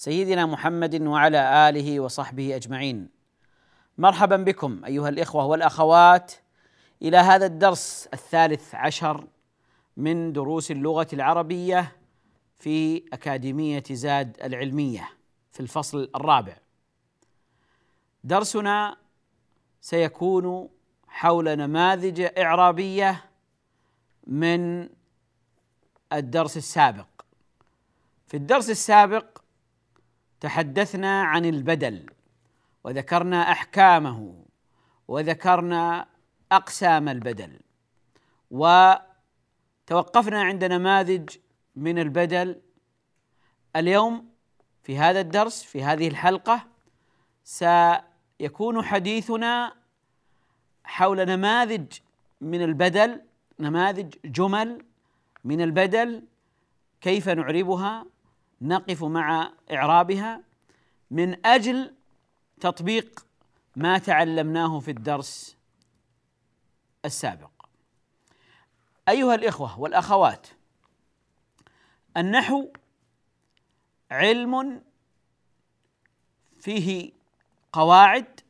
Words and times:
سيدنا 0.00 0.46
محمد 0.46 1.02
وعلى 1.02 1.68
آله 1.68 2.00
وصحبه 2.00 2.56
أجمعين. 2.56 3.08
مرحبا 3.98 4.36
بكم 4.36 4.84
أيها 4.84 5.08
الإخوة 5.08 5.46
والأخوات 5.46 6.32
إلى 7.02 7.16
هذا 7.16 7.46
الدرس 7.46 8.08
الثالث 8.14 8.74
عشر 8.74 9.26
من 9.96 10.32
دروس 10.32 10.70
اللغة 10.70 11.06
العربية 11.12 11.96
في 12.58 13.04
أكاديمية 13.12 13.82
زاد 13.90 14.36
العلمية 14.44 15.08
في 15.52 15.60
الفصل 15.60 16.10
الرابع. 16.16 16.56
درسنا 18.24 18.96
سيكون 19.80 20.68
حول 21.08 21.56
نماذج 21.56 22.20
إعرابية 22.38 23.24
من 24.26 24.88
الدرس 26.12 26.56
السابق. 26.56 27.08
في 28.26 28.36
الدرس 28.36 28.70
السابق 28.70 29.39
تحدثنا 30.40 31.22
عن 31.22 31.44
البدل 31.44 32.10
وذكرنا 32.84 33.52
أحكامه 33.52 34.44
وذكرنا 35.08 36.06
أقسام 36.52 37.08
البدل 37.08 37.60
وتوقفنا 38.50 40.42
عند 40.42 40.64
نماذج 40.64 41.36
من 41.76 41.98
البدل 41.98 42.60
اليوم 43.76 44.30
في 44.82 44.98
هذا 44.98 45.20
الدرس 45.20 45.62
في 45.62 45.84
هذه 45.84 46.08
الحلقة. 46.08 46.66
سيكون 47.44 48.84
حديثنا 48.84 49.74
حول 50.84 51.24
نماذج 51.24 51.92
من 52.40 52.62
البدل 52.62 53.20
نماذج 53.60 54.14
جمل 54.24 54.84
من 55.44 55.60
البدل 55.60 56.24
كيف 57.00 57.28
نعربها؟ 57.28 58.06
نقف 58.60 59.04
مع 59.04 59.52
إعرابها 59.72 60.42
من 61.10 61.46
أجل 61.46 61.94
تطبيق 62.60 63.26
ما 63.76 63.98
تعلمناه 63.98 64.80
في 64.80 64.90
الدرس 64.90 65.56
السابق. 67.04 67.50
أيها 69.08 69.34
الإخوة 69.34 69.80
والأخوات 69.80 70.46
النحو 72.16 72.68
علم 74.10 74.82
فيه 76.60 77.12
قواعد 77.72 78.40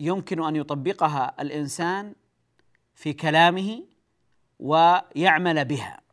يمكن 0.00 0.44
أن 0.44 0.56
يطبقها 0.56 1.34
الإنسان 1.40 2.14
في 2.94 3.12
كلامه 3.12 3.84
ويعمل 4.58 5.64
بها. 5.64 6.05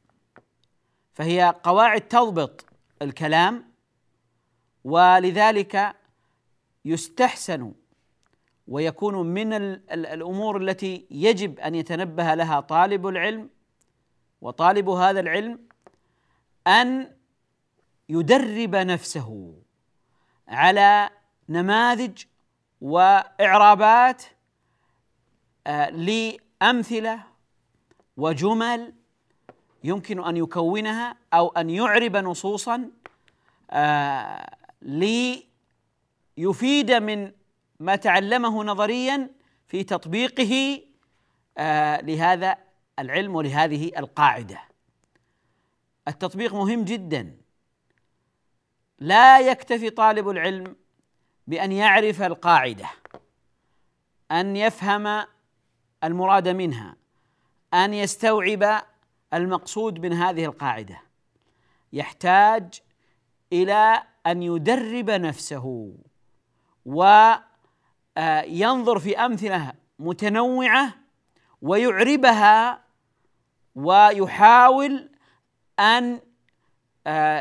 فهي 1.13 1.56
قواعد 1.63 2.01
تضبط 2.01 2.66
الكلام 3.01 3.74
ولذلك 4.84 5.96
يستحسن 6.85 7.74
ويكون 8.68 9.28
من 9.28 9.53
الأمور 9.53 10.57
التي 10.57 11.07
يجب 11.12 11.59
أن 11.59 11.75
يتنبه 11.75 12.34
لها 12.34 12.59
طالب 12.59 13.07
العلم 13.07 13.50
وطالب 14.41 14.90
هذا 14.90 15.19
العلم 15.19 15.59
أن 16.68 17.12
يدرب 18.09 18.75
نفسه 18.75 19.53
على 20.47 21.09
نماذج 21.50 22.24
وإعرابات 22.81 24.24
آه، 25.68 25.90
لأمثلة 25.90 27.24
وجمل 28.18 28.94
يمكن 29.84 30.24
أن 30.24 30.38
يكونها 30.38 31.16
أو 31.34 31.48
أن 31.48 31.70
يعرب 31.70 32.18
نصوصا 32.18 32.90
آه 33.72 34.56
ليفيد 36.38 36.92
من 36.92 37.32
ما 37.80 37.96
تعلمه 37.96 38.64
نظريا 38.64 39.30
في 39.68 39.84
تطبيقه 39.84 40.82
آه 41.58 42.02
لهذا 42.02 42.58
العلم 43.00 43.36
ولهذه 43.36 43.92
القاعدة. 43.98 44.60
التطبيق 46.08 46.54
مهم 46.54 46.86
جدا. 46.86 47.38
لا 49.00 49.40
يكتفي 49.40 49.90
طالب 49.90 50.30
العلم 50.30 50.76
بأن 51.48 51.72
يعرف 51.72 52.22
القاعدة 52.22 52.90
أن 54.32 54.56
يفهم 54.56 55.26
المراد 56.04 56.48
منها 56.48 56.96
أن 57.74 57.94
يستوعب 57.94 58.84
المقصود 59.34 60.00
من 60.00 60.14
هذه 60.14 60.46
القاعدة. 60.46 61.02
يحتاج 61.94 62.82
إلى 63.54 64.04
أن 64.28 64.44
يدرب 64.44 65.10
نفسه 65.10 65.96
وينظر 66.86 67.40
في 69.00 69.18
أمثلة 69.26 69.74
متنوعة 70.00 70.94
ويعربها 71.62 72.84
ويحاول 73.76 75.10
أن 75.80 76.22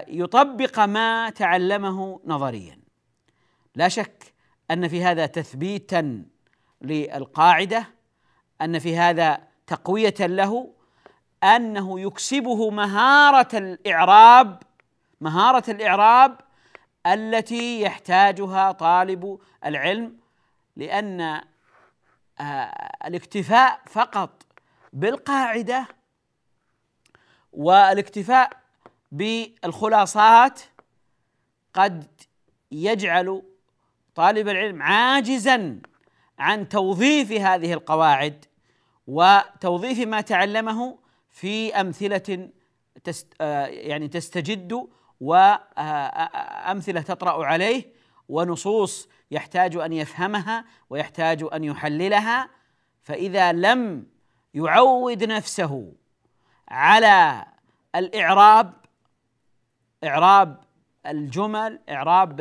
يطبق 0.08 0.80
ما 0.80 1.30
تعلمه 1.30 2.20
نظريا. 2.24 2.78
لا 3.74 3.88
شك 3.88 4.34
أن 4.70 4.88
في 4.88 5.04
هذا 5.04 5.26
تثبيتا 5.26 6.24
للقاعدة 6.82 7.86
أن 8.60 8.78
في 8.78 8.96
هذا 8.96 9.48
تقوية 9.66 10.14
له 10.20 10.74
أنه 11.44 12.00
يكسبه 12.00 12.70
مهارة 12.70 13.58
الإعراب 13.58 14.62
مهارة 15.20 15.70
الإعراب 15.70 16.40
التي 17.06 17.80
يحتاجها 17.80 18.72
طالب 18.72 19.38
العلم 19.64 20.16
لأن 20.76 21.20
آه، 22.40 22.90
الاكتفاء 23.06 23.80
فقط 23.86 24.42
بالقاعدة 24.92 25.88
والاكتفاء 27.52 28.50
بالخلاصات 29.12 30.60
قد 31.74 32.06
يجعل 32.72 33.42
طالب 34.14 34.48
العلم 34.48 34.82
عاجزا 34.82 35.80
عن 36.38 36.68
توظيف 36.68 37.32
هذه 37.32 37.72
القواعد 37.72 38.44
وتوظيف 39.06 39.98
ما 39.98 40.20
تعلمه 40.20 41.01
في 41.32 41.74
أمثلة 41.80 42.48
تست 43.04 43.34
آه، 43.40 43.66
يعني 43.66 44.08
تستجد 44.08 44.88
وامثله 45.20 47.00
تطرأ 47.02 47.46
عليه 47.46 47.92
ونصوص 48.28 49.08
يحتاج 49.30 49.76
أن 49.76 49.92
يفهمها 49.92 50.64
ويحتاج 50.90 51.44
أن 51.52 51.64
يحللها. 51.64 52.50
فإذا 53.02 53.52
لم 53.52 54.06
يعود 54.54 55.24
نفسه 55.24 55.92
على 56.68 57.44
الإعراب 57.94 58.72
إعراب 60.04 60.60
الجمل 61.06 61.80
إعراب 61.88 62.40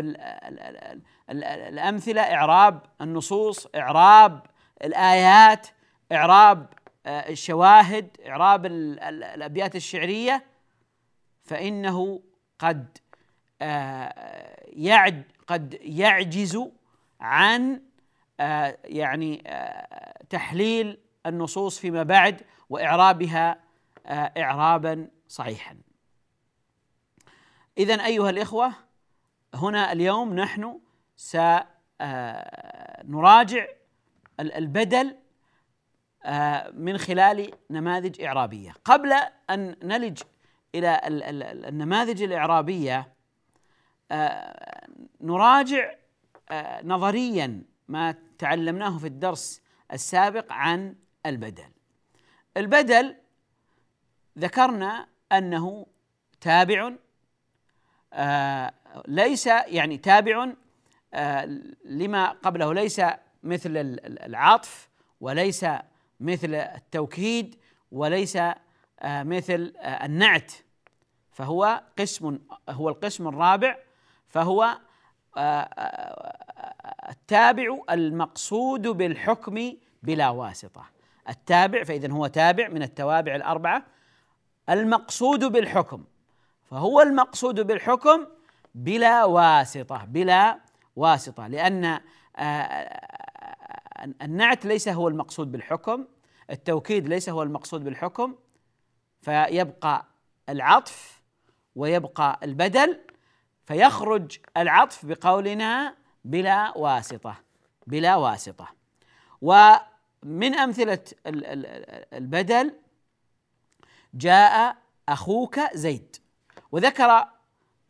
الأمثلة 1.29 2.21
إعراب 2.21 2.81
النصوص 3.01 3.67
إعراب 3.75 4.41
الآيات 4.83 5.67
إعراب 6.11 6.67
آه، 7.05 7.29
الشواهد 7.29 8.17
إعراب 8.27 8.65
الأبيات 8.65 9.75
الشعرية 9.75 10.45
فإنه 11.43 12.21
قد 12.59 12.97
آه، 13.61 14.63
يعد 14.67 15.23
قد 15.47 15.77
يعجز 15.81 16.59
عن 17.19 17.81
آه، 18.39 18.77
يعني 18.83 19.43
آه، 19.47 20.23
تحليل 20.29 20.97
النصوص 21.25 21.79
فيما 21.79 22.03
بعد 22.03 22.41
وإعرابها 22.69 23.59
آه، 24.05 24.31
اعرابا 24.37 25.07
صحيحا. 25.27 25.77
اذا 27.77 28.05
أيها 28.05 28.29
الإخوة 28.29 28.73
هنا 29.53 29.91
اليوم 29.91 30.33
نحن 30.33 30.79
سنراجع 31.15 31.65
البدل 34.39 35.17
من 36.73 36.97
خلال 36.97 37.51
نماذج 37.69 38.21
إعرابية. 38.21 38.73
قبل 38.85 39.13
أن 39.49 39.75
نلج 39.83 40.21
إلى 40.75 41.01
النماذج 41.69 42.23
الإعرابية 42.23 43.13
نراجع 45.21 45.91
نظريا 46.83 47.63
ما 47.87 48.15
تعلمناه 48.37 48.97
في 48.97 49.07
الدرس 49.07 49.61
السابق 49.93 50.53
عن 50.53 50.95
البدل 51.25 51.69
البدل 52.57 53.15
ذكرنا 54.37 55.07
أنه 55.31 55.85
تابع 56.41 56.91
آه 58.13 58.73
ليس 59.07 59.47
يعني 59.47 59.97
تابع 59.97 60.53
آه 61.13 61.45
لما 61.85 62.29
قبله 62.29 62.73
ليس 62.73 63.01
مثل 63.43 63.71
العطف 64.05 64.89
وليس 65.21 65.65
مثل 66.21 66.55
التوكيد 66.55 67.55
وليس 67.91 68.35
آه 68.35 69.23
مثل 69.23 69.73
آه 69.77 70.05
النعت. 70.05 70.51
فهو 71.31 71.83
قسم 71.99 72.39
هو 72.69 72.89
القسم 72.89 73.27
الرابع 73.27 73.77
فهو 74.27 74.77
آه، 75.37 75.69
التابع 77.09 77.77
المقصود 77.89 78.87
بالحكم 78.87 79.73
بلا 80.03 80.29
واسطة. 80.29 80.85
التابع 81.29 81.83
فاذا 81.83 82.11
هو 82.11 82.27
تابع 82.27 82.67
من 82.67 82.83
التوابع 82.83 83.35
الأربعة 83.35 83.85
المقصود 84.69 85.45
بالحكم. 85.45 86.03
فهو 86.71 87.01
المقصود 87.01 87.59
بالحكم 87.59 88.25
بلا 88.75 89.25
واسطة 89.25 90.05
بلا 90.05 90.59
واسطة 90.95 91.47
لأن 91.47 91.99
النعت 94.21 94.65
ليس 94.65 94.87
هو 94.87 95.07
المقصود 95.07 95.51
بالحكم 95.51 96.05
التوكيد 96.49 97.07
ليس 97.07 97.29
هو 97.29 97.43
المقصود 97.43 97.83
بالحكم 97.83 98.35
فيبقى 99.21 100.05
العطف 100.49 101.21
ويبقى 101.75 102.39
البدل 102.43 102.99
فيخرج 103.65 104.37
العطف 104.57 105.05
بقولنا 105.05 105.95
بلا 106.25 106.77
واسطة 106.77 107.35
بلا 107.87 108.15
واسطة. 108.15 108.67
ومن 109.41 110.53
أمثلة 110.53 111.03
البدل 112.13 112.73
جاء 114.13 114.77
أخوك 115.09 115.59
زيد. 115.73 116.15
وذكر 116.71 117.25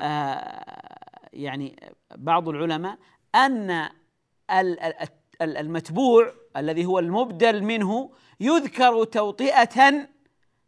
آه، 0.02 1.30
يعني 1.34 1.94
بعض 2.16 2.50
العلماء 2.50 2.98
أن 3.36 3.90
المتبوع 5.42 6.34
الذي 6.58 6.86
هو 6.86 7.00
المبدل 7.00 7.64
منه 7.64 8.12
يذكر 8.40 9.04
توطئة 9.04 10.08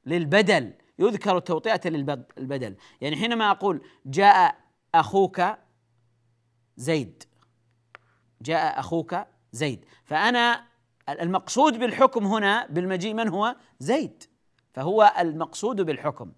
للبدل 0.05 0.73
يذكر 0.99 1.39
توطئة 1.39 1.89
للبدل 1.89 2.75
يعني 3.01 3.15
حينما 3.15 3.51
أقول 3.51 3.81
جاء 4.05 4.55
أخوك 4.95 5.41
زيد 6.77 7.23
جاء 8.41 8.79
أخوك 8.79 9.15
زيد 9.51 9.85
فأنا 10.05 10.63
المقصود 11.09 11.79
بالحكم 11.79 12.25
هنا 12.25 12.67
بالمجيء 12.67 13.13
من 13.13 13.27
هو؟ 13.27 13.55
زيد. 13.79 14.23
فهو 14.73 15.13
المقصود 15.19 15.81
بالحكم. 15.81 16.31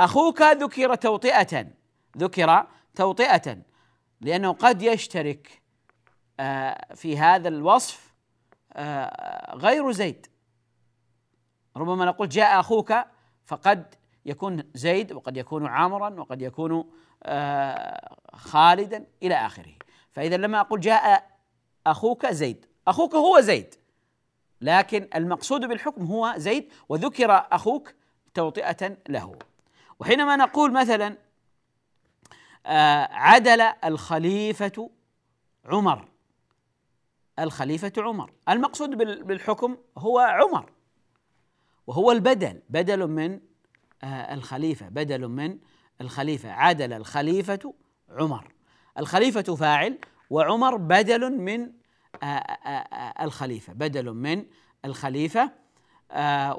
أخوك 0.00 0.42
ذكر 0.42 0.94
توطئة 0.94 1.66
ذكر 2.18 2.66
توطئة 2.94 3.58
لأنه 4.20 4.52
قد 4.52 4.82
يشترك 4.82 5.62
في 6.94 7.18
هذا 7.18 7.48
الوصف 7.48 8.14
آه، 8.72 9.54
غير 9.56 9.92
زيد. 9.92 10.26
ربما 11.76 12.04
نقول 12.04 12.28
جاء 12.28 12.60
أخوك 12.60 12.94
فقد 13.44 13.94
يكون 14.26 14.64
زيد 14.74 15.12
وقد 15.12 15.36
يكون 15.36 15.66
عامرا 15.66 16.20
وقد 16.20 16.42
يكون 16.42 16.90
آه، 17.22 18.16
خالدا 18.34 19.06
إلى 19.22 19.34
آخره. 19.34 19.72
فإذا 20.12 20.36
لما 20.36 20.60
أقول 20.60 20.80
جاء 20.80 21.30
أخوك 21.86 22.26
زيد 22.26 22.66
أخوك 22.88 23.14
هو 23.14 23.40
زيد 23.40 23.74
لكن 24.60 25.08
المقصود 25.14 25.60
بالحكم 25.60 26.04
هو 26.04 26.34
زيد 26.36 26.72
وذكر 26.88 27.46
أخوك 27.52 27.94
توطئة 28.34 28.96
له. 29.08 29.38
وحينما 30.00 30.36
نقول 30.36 30.72
مثلا 30.72 31.16
آه، 32.66 33.08
عدل 33.12 33.60
الخليفة 33.60 34.90
عمر 35.64 36.15
الخليفة 37.38 37.92
عمر. 37.98 38.32
المقصود 38.48 38.90
بالحكم 39.26 39.76
هو 39.98 40.18
عمر. 40.18 40.72
وهو 41.86 42.12
البدل 42.12 42.62
بدل 42.70 43.06
من 43.06 43.40
آه، 44.04 44.34
الخليفة 44.34 44.88
بدل 44.88 45.28
من 45.28 45.58
الخليفة. 46.00 46.50
عدل 46.50 46.92
الخليفة 46.92 47.74
عمر. 48.10 48.52
الخليفة 48.98 49.54
فاعل 49.54 49.98
وعمر 50.30 50.76
بدل 50.76 51.32
من 51.38 51.72
آه، 52.22 52.26
آه، 52.26 53.24
الخليفة. 53.24 53.72
بدل 53.72 54.12
من 54.12 54.44
الخليفة 54.84 55.66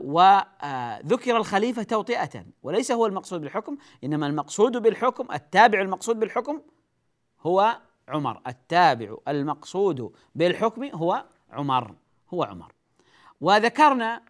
وذكر 0.01 1.37
الخليفة 1.37 1.83
توطئة. 1.83 2.45
وليس 2.63 2.91
هو 2.91 3.05
المقصود 3.05 3.41
بالحكم 3.41 3.77
إنما 4.03 4.27
المقصود 4.27 4.77
بالحكم 4.77 5.31
التابع 5.31 5.81
المقصود 5.81 6.19
بالحكم 6.19 6.61
هو 7.41 7.81
عمر. 8.07 8.41
التابع 8.47 9.17
المقصود 9.27 10.11
بالحكم 10.35 10.83
هو 10.83 11.25
عمر 11.49 11.95
هو 12.33 12.43
عمر. 12.43 12.73
وذكرنا 13.41 14.21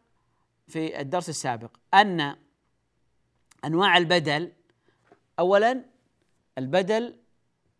في 0.68 1.02
الدرس 1.02 1.30
السابق 1.30 1.78
أن 1.94 2.36
أنواع 3.66 3.98
البدل 3.98 4.52
أولا 5.40 5.86
البدل 6.58 7.16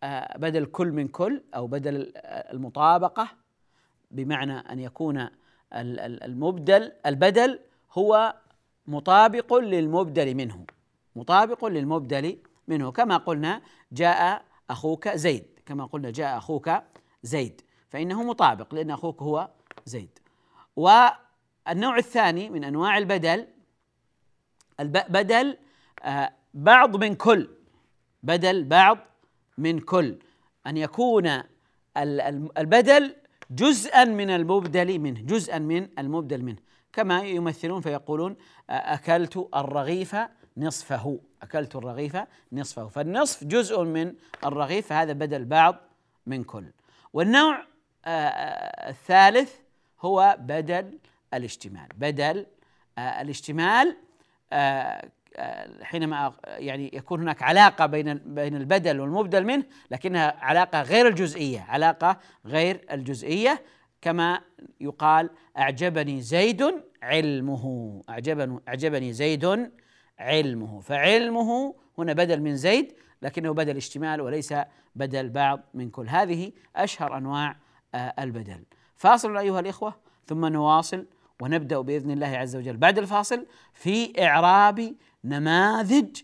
آه، 0.04 0.38
بدل 0.38 0.66
كل 0.66 0.92
من 0.92 1.08
كل 1.08 1.44
أو 1.56 1.68
بدل 1.68 2.12
المطابقة 2.26 3.30
بمعنى 4.12 4.54
أن 4.54 4.80
يكون 4.80 5.30
المبدل 5.74 6.92
البدل 7.06 7.60
هو 7.92 8.36
مطابق 8.88 9.54
للمبدل 9.54 10.36
منه 10.36 10.66
مطابق 11.16 11.66
للمبدل 11.66 12.38
منه. 12.68 12.92
كما 12.92 13.18
قلنا 13.18 13.62
جاء 13.92 14.46
أخوك 14.70 15.10
زيد. 15.10 15.57
كما 15.68 15.86
قلنا 15.86 16.12
جاء 16.12 16.38
أخوك 16.38 16.72
زيد 17.24 17.62
فإنه 17.90 18.24
مطابق 18.24 18.76
لأن 18.76 18.92
أخوك 18.92 19.22
هو 19.22 19.50
زيد. 19.86 20.20
والنوع 20.76 21.98
الثاني 21.98 22.50
من 22.50 22.64
أنواع 22.64 22.98
البدل 22.98 23.48
البدل 24.80 25.58
آه، 26.04 26.32
بعض 26.54 26.96
من 26.96 27.16
كل 27.16 27.50
بدل 28.24 28.64
بعض 28.64 28.98
من 29.58 29.80
كل. 29.80 30.20
أن 30.68 30.78
يكون 30.78 31.44
البدل 32.58 33.16
جزءا 33.52 34.06
من 34.06 34.30
المبدل 34.30 35.00
منه 35.00 35.22
جزءا 35.22 35.60
من 35.60 35.90
المبدل 36.00 36.44
منه. 36.44 36.58
كما 36.94 37.22
يمثلون 37.22 37.82
فيقولون 37.82 38.36
أكلت 38.70 39.50
الرغيف 39.56 40.16
نصفه 40.58 41.20
اكلت 41.42 41.76
الرغيف 41.76 42.18
نصفه. 42.52 42.88
فالنصف 42.88 43.44
جزء 43.44 43.84
من 43.84 44.14
الرغيف 44.46 44.88
فهذا 44.88 45.14
بدل 45.14 45.46
بعض 45.46 45.76
من 46.26 46.44
كل. 46.44 46.66
والنوع 47.14 47.66
الثالث 48.08 49.56
هو 50.02 50.38
بدل 50.40 51.00
الاشتمال 51.34 51.88
بدل 51.98 52.46
الاشتمال 53.00 53.98
حينما 55.82 56.34
يعني 56.46 56.92
يكون 56.94 57.22
هناك 57.22 57.44
علاقة 57.44 57.86
بين 57.86 58.14
بين 58.14 58.56
البدل 58.56 59.00
والمبدل 59.00 59.44
منه 59.44 59.64
لكنها 59.92 60.36
علاقة 60.40 60.82
غير 60.82 61.08
الجزئية 61.08 61.62
علاقة 61.62 62.20
غير 62.46 62.86
الجزئية. 62.92 63.64
كما 64.02 64.42
يقال 64.82 65.30
أعجبني 65.58 66.22
زيد 66.22 66.64
علمه. 67.02 68.02
اعجبني 68.10 68.60
أعجبني 68.68 69.14
زيد 69.14 69.72
علمه. 70.20 70.80
فعلمه 70.80 71.76
هنا 71.98 72.14
بدل 72.14 72.42
من 72.42 72.56
زيد 72.56 72.94
لكنه 73.22 73.54
بدل 73.54 73.78
اشتمال 73.78 74.22
وليس 74.22 74.54
بدل 74.96 75.30
بعض 75.30 75.60
من 75.74 75.90
كل. 75.90 76.10
هذه 76.10 76.52
أشهر 76.76 77.18
أنواع 77.18 77.56
آه، 77.96 78.14
البدل. 78.20 78.64
فاصل 78.96 79.38
أيها 79.38 79.60
الإخوة 79.60 79.96
ثم 80.26 80.46
نواصل 80.46 81.06
ونبدأ 81.42 81.82
بإذن 81.82 82.12
الله 82.12 82.28
عز 82.28 82.56
وجل. 82.56 82.78
بعد 82.78 82.98
الفاصل 82.98 83.46
في 83.74 84.24
إعراب 84.26 84.96
نماذج 85.24 86.22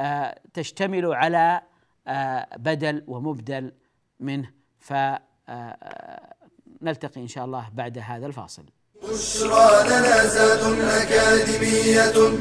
آه، 0.00 0.40
تشتمل 0.54 1.06
على 1.12 1.60
آه، 2.06 2.56
بدل 2.56 3.04
ومبدل 3.06 3.72
منه. 4.20 4.50
فابقوا 4.78 6.38
نلتقي 6.82 7.20
إن 7.20 7.26
شاء 7.26 7.44
الله 7.44 7.68
بعد 7.74 7.98
هذا 7.98 8.26
الفاصل. 8.26 8.64
بشرى 9.02 9.88
لنا 9.88 10.26
زاد 10.26 10.80
أكاديمية 10.80 12.38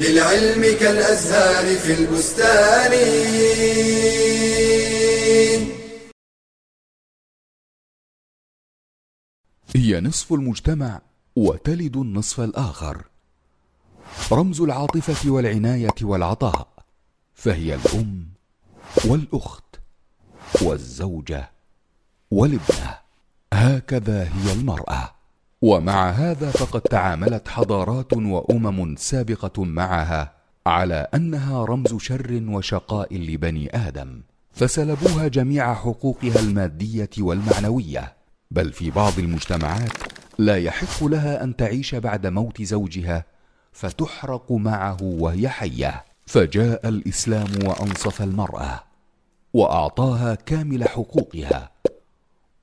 للعلم 0.00 0.62
كالأزهار 0.62 1.76
في 1.76 1.94
البستان. 1.94 2.92
هي 9.76 10.00
نصف 10.00 10.32
المجتمع 10.32 11.00
وتلد 11.36 11.96
النصف 11.96 12.40
الآخر. 12.40 13.04
رمز 14.32 14.60
العاطفة 14.60 15.30
والعناية 15.30 15.94
والعطاء. 16.02 16.68
فهي 17.34 17.74
الأم 17.74 18.28
والأخت 19.04 19.76
والزوجة 20.62 21.50
والابنة. 22.30 22.98
هكذا 23.52 24.22
هي 24.24 24.52
المرأة. 24.52 25.17
ومع 25.62 26.10
هذا 26.10 26.50
فقد 26.50 26.80
تعاملت 26.80 27.48
حضارات 27.48 28.12
وأمم 28.12 28.96
سابقة 28.96 29.64
معها 29.64 30.32
على 30.66 31.06
أنها 31.14 31.64
رمز 31.64 31.96
شر 31.96 32.42
وشقاء 32.48 33.16
لبني 33.16 33.76
آدم 33.88 34.22
فسلبوها 34.52 35.28
جميع 35.28 35.74
حقوقها 35.74 36.40
المادية 36.40 37.10
والمعنوية 37.18 38.16
بل 38.50 38.72
في 38.72 38.90
بعض 38.90 39.18
المجتمعات 39.18 39.92
لا 40.38 40.58
يحق 40.58 41.04
لها 41.04 41.44
أن 41.44 41.56
تعيش 41.56 41.94
بعد 41.94 42.26
موت 42.26 42.62
زوجها 42.62 43.24
فتحرق 43.72 44.52
معه 44.52 45.02
وهي 45.02 45.48
حية 45.48 46.04
فجاء 46.26 46.88
الإسلام 46.88 47.48
وأنصف 47.64 48.22
المرأة 48.22 48.80
وأعطاها 49.54 50.34
كامل 50.34 50.88
حقوقها 50.88 51.70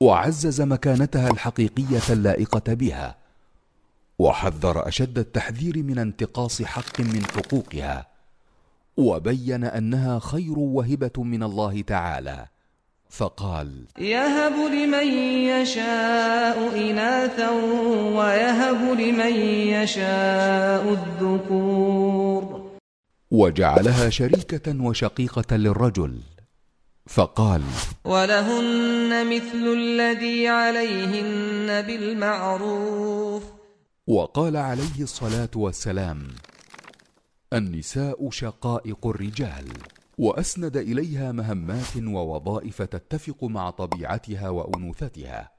وعزز 0.00 0.60
مكانتها 0.60 1.30
الحقيقية 1.30 2.02
اللائقة 2.10 2.74
بها 2.74 3.16
وحذر 4.18 4.88
أشد 4.88 5.18
التحذير 5.18 5.82
من 5.82 5.98
انتقاص 5.98 6.62
حق 6.62 7.00
من 7.00 7.24
حقوقها 7.24 8.06
وبين 8.96 9.64
أنها 9.64 10.18
خير 10.18 10.58
وهبة 10.58 11.22
من 11.22 11.42
الله 11.42 11.82
تعالى. 11.82 12.46
فقال 13.10 13.84
يهب 13.98 14.52
لمن 14.52 15.06
يشاء 15.48 16.90
إناثا 16.90 17.50
ويهب 18.18 18.98
لمن 19.00 19.32
يشاء 19.76 20.92
الذكور. 20.92 22.70
وجعلها 23.30 24.10
شريكة 24.10 24.80
وشقيقة 24.80 25.56
للرجل. 25.56 26.20
فقال 27.06 27.62
ولهن 28.04 29.36
مثل 29.36 29.72
الذي 29.76 30.48
عليهن 30.48 31.82
بالمعروف. 31.82 33.42
وقال 34.06 34.56
عليه 34.56 35.00
الصلاة 35.00 35.50
والسلام 35.56 36.28
النساء 37.52 38.30
شقائق 38.30 39.06
الرجال 39.06 39.68
وأسند 40.18 40.76
إليها 40.76 41.32
مهمات 41.32 41.96
ووظائف 41.96 42.82
تتفق 42.82 43.44
مع 43.44 43.70
طبيعتها 43.70 44.48
وأنوثتها 44.48 45.52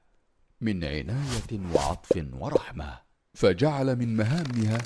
من 0.60 0.84
عناية 0.84 1.60
وعطف 1.74 2.24
ورحمة 2.32 2.98
فجعل 3.34 3.96
من 3.96 4.16
مهامها 4.16 4.78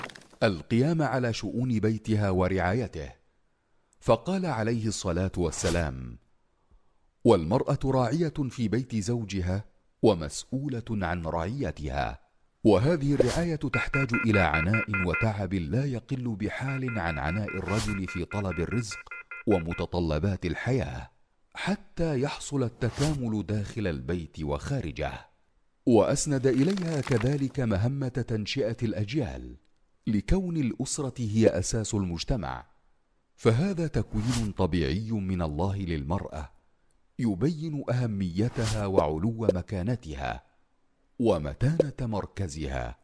القيام 0.43 1.01
على 1.01 1.33
شؤون 1.33 1.79
بيتها 1.79 2.29
ورعايته. 2.29 3.11
فقال 3.99 4.45
عليه 4.45 4.87
الصلاة 4.87 5.31
والسلام 5.37 6.22
والمرأة 7.23 7.79
راعية 7.85 8.33
في 8.49 8.67
بيت 8.67 8.95
زوجها 8.95 9.65
ومسؤولة 10.01 10.83
عن 10.91 11.25
رعيتها. 11.25 12.19
وهذه 12.63 13.13
الرعاية 13.13 13.55
تحتاج 13.55 14.13
إلى 14.25 14.39
عناء 14.39 14.85
وتعب 15.07 15.53
لا 15.53 15.85
يقل 15.85 16.35
بحال 16.35 16.99
عن 16.99 17.19
عناء 17.19 17.47
الرجل 17.47 18.07
في 18.07 18.25
طلب 18.25 18.59
الرزق 18.59 18.99
ومتطلبات 19.47 20.45
الحياة 20.45 21.11
حتى 21.53 22.21
يحصل 22.21 22.63
التكامل 22.63 23.45
داخل 23.45 23.87
البيت 23.87 24.43
وخارجه. 24.43 25.29
وأسند 25.85 26.47
إليها 26.47 27.01
كذلك 27.01 27.59
مهمة 27.59 28.07
تنشئة 28.07 28.77
الأجيال 28.83 29.55
لكون 30.07 30.57
الأسرة 30.57 31.13
هي 31.17 31.47
أساس 31.47 31.93
المجتمع. 31.93 32.65
فهذا 33.35 33.87
تكوين 33.87 34.51
طبيعي 34.57 35.11
من 35.11 35.41
الله 35.41 35.77
للمرأة. 35.77 36.62
يبين 37.19 37.83
أهميتها 37.89 38.85
وعلو 38.85 39.47
مكانتها 39.53 40.43
ومتانة 41.19 41.93
مركزها 42.01 42.97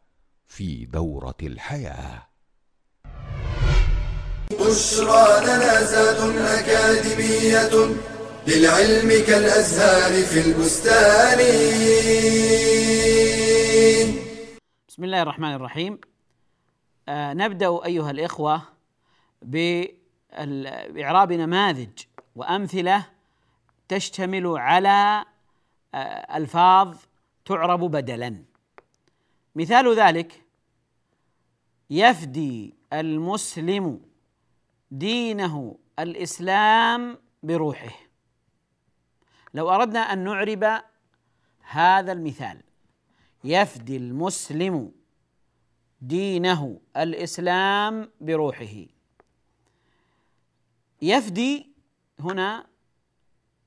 في 0.48 0.86
دورة 0.86 1.38
الحياة. 1.44 2.28
بشرى 4.52 5.46
لنا 5.46 5.84
زاد 5.84 6.36
أكاديمية 6.38 7.96
للعلم 8.48 9.26
كالأزهار 9.28 10.24
في 10.24 10.40
البستان. 10.42 11.40
بسم 14.88 15.04
الله 15.04 15.22
الرحمن 15.22 15.54
الرحيم. 15.54 16.00
آه 17.10 17.34
نبدأ 17.34 17.86
أيها 17.86 18.12
الإخوة 18.12 18.62
بإعراب 19.42 21.34
نماذج 21.34 22.00
وأمثلة 22.36 23.19
تشتمل 23.90 24.48
على 24.48 25.26
آه 25.94 26.38
ألفاظ 26.38 26.98
تعرب 27.46 27.80
بدلا. 27.80 28.44
مثال 29.56 30.00
ذلك 30.00 30.46
يفدي 31.90 32.74
المسلم 32.94 34.02
دينه 34.92 35.78
الإسلام 36.00 37.18
بروحه. 37.44 37.96
لو 39.54 39.70
أردنا 39.70 40.00
أن 40.00 40.24
نعرب 40.24 40.82
هذا 41.62 42.12
المثال 42.12 42.62
يفدي 43.44 43.98
المسلم 43.98 44.92
دينه 46.02 46.80
الإسلام 46.98 48.10
بروحه. 48.22 48.86
يفدي 51.02 51.70
هنا 52.20 52.68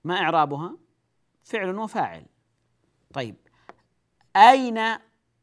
ما 0.05 0.15
إعرابها؟ 0.17 0.77
فعل 1.45 1.79
وفاعل 1.79 2.25
طيب 3.15 3.37
أين 4.37 4.81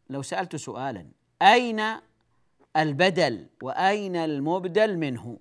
لو 0.10 0.22
سألت 0.22 0.56
سؤالا 0.56 1.08
أين 1.42 1.82
البدل 2.78 3.48
وأين 3.62 4.16
المبدل 4.16 4.98
منه؟ 4.98 5.38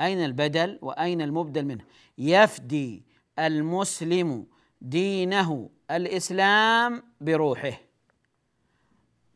أين 0.00 0.24
البدل 0.24 0.78
وأين 0.82 1.22
المبدل 1.22 1.64
منه؟ 1.64 1.84
يفدي 2.18 3.04
المسلم 3.38 4.46
دينه 4.80 5.70
الإسلام 5.90 7.02
بروحه. 7.20 7.72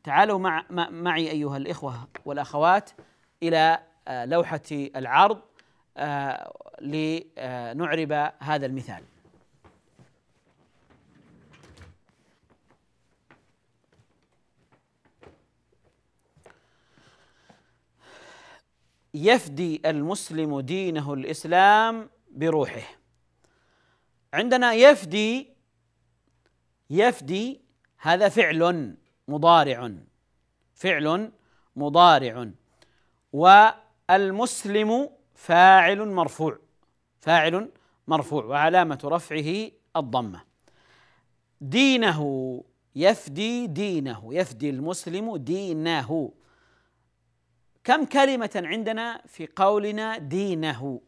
تعالوا 0.05 0.39
مع 0.39 0.67
معي 0.91 1.31
أيها 1.31 1.57
الإخوة 1.57 2.09
والأخوات 2.25 2.91
إلى 3.43 3.79
آه، 4.09 4.25
لوحة 4.25 4.61
العرض. 4.73 5.43
لنعرب 6.81 8.33
هذا 8.39 8.67
المثال. 8.67 9.03
يفدي 19.15 19.83
المسلم 19.87 20.61
دينه 20.61 21.13
الإسلام 21.15 22.11
بروحه. 22.31 22.83
عندنا 24.35 24.73
يفدي 24.73 25.49
يفدي 26.91 27.61
هذا 27.99 28.29
فعل 28.29 28.97
مضارع 29.29 29.93
فعل 30.75 31.33
مضارع. 31.77 32.51
والمسلم 33.33 35.11
فاعل 35.41 36.09
مرفوع 36.09 36.59
فاعل 37.21 37.71
مرفوع 38.09 38.45
وعلامة 38.45 38.99
رفعه 39.05 39.71
الضمة. 39.97 40.41
دينه 41.61 42.21
يفدي 42.97 43.67
دينه 43.67 44.35
يفدي 44.35 44.71
المسلم 44.71 45.37
دينه. 45.37 46.33
كم 47.85 48.05
كلمة 48.05 48.63
عندنا 48.65 49.23
في 49.27 49.49
قولنا 49.57 50.19
دينه؟ 50.19 51.01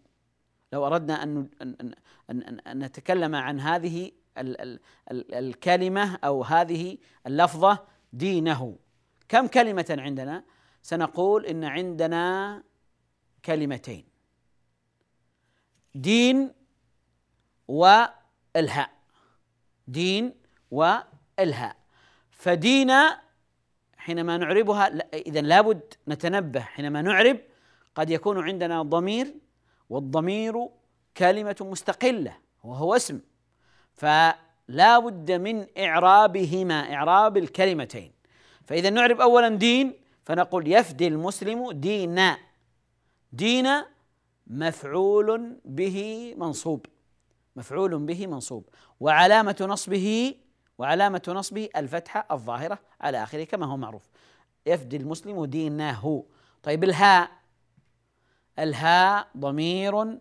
لو 0.73 0.87
أردنا 0.87 1.23
أن 1.23 1.49
أن 1.63 1.95
أن, 2.31 2.61
أن 2.61 2.79
نتكلم 2.79 3.35
عن 3.35 3.61
هذه 3.61 4.11
ال 4.39 4.61
ال 4.61 4.81
ال 5.11 5.35
الكلمة 5.35 6.19
أو 6.25 6.43
هذه 6.45 6.99
اللفظة 7.27 7.79
دينه. 8.13 8.77
كم 9.29 9.47
كلمة 9.47 9.97
عندنا؟ 9.99 10.45
سنقول 10.83 11.47
إن 11.47 11.65
عندنا 11.65 12.63
كلمتين. 13.45 14.12
دين 15.95 16.53
والهاء. 17.69 18.91
دين 19.89 20.35
والهاء. 20.71 21.77
فدينا 22.31 23.21
حينما 23.97 24.37
نعربها 24.37 24.87
اذا 25.15 25.41
لابد 25.41 25.95
نتنبه. 26.09 26.61
حينما 26.61 27.03
نعرب 27.03 27.39
قد 27.95 28.11
يكون 28.11 28.45
عندنا 28.49 28.83
ضمير 28.83 29.35
والضمير 29.91 30.69
كلمة 31.17 31.57
مستقلة 31.61 32.37
وهو 32.65 32.97
اسم. 32.97 33.21
فلا 33.95 34.99
بد 34.99 35.33
من 35.33 35.67
إعرابهما 35.79 36.95
إعراب 36.95 37.37
الكلمتين. 37.37 38.13
فإذا 38.67 38.91
نعرب 38.91 39.21
اولا 39.21 39.49
دين 39.49 39.93
فنقول 40.25 40.69
يفدي 40.69 41.09
المسلم 41.09 41.73
دينا 41.73 42.39
دين 43.33 43.67
مفعول 44.47 45.57
به 45.65 46.35
منصوب. 46.39 46.87
مفعول 47.57 47.99
به 47.99 48.27
منصوب. 48.27 48.69
وعلامة 49.01 49.57
نصبه 49.61 50.35
وعلامة 50.79 51.23
نصبه 51.29 51.69
الفتحة 51.77 52.27
الظاهرة 52.31 52.79
على 53.01 53.23
آخره 53.23 53.45
كما 53.45 53.67
هو 53.67 53.77
معروف. 53.77 54.11
يفدي 54.67 54.97
المسلم 54.97 55.45
دينه. 55.45 56.25
طيب 56.63 56.85
الهاء 56.85 57.31
الهاء 58.59 59.29
ضمير 59.37 60.19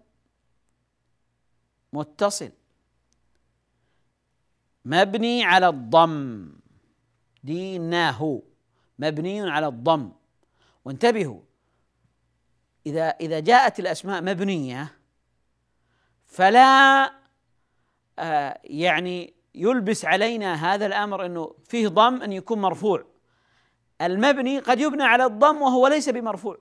متصل. 1.93 2.51
مبني 4.85 5.43
على 5.43 5.67
الضم. 5.67 6.51
ديناه 7.43 8.41
مبني 8.99 9.49
على 9.49 9.67
الضم. 9.67 10.11
وانتبهوا 10.85 11.41
إذا 12.85 13.09
إذا 13.09 13.39
جاءت 13.39 13.79
الأسماء 13.79 14.21
مبنية 14.21 14.97
فلا 16.25 17.03
آه 18.19 18.59
يعني 18.63 19.33
يلبس 19.55 20.05
علينا 20.05 20.53
هذا 20.53 20.85
الأمر 20.85 21.25
أنه 21.25 21.55
فيه 21.65 21.87
ضم 21.87 22.21
أن 22.21 22.31
يكون 22.31 22.61
مرفوع. 22.61 23.05
المبني 24.01 24.59
قد 24.59 24.79
يبنى 24.79 25.03
على 25.03 25.25
الضم 25.25 25.61
وهو 25.61 25.87
ليس 25.87 26.09
بمرفوع 26.09 26.57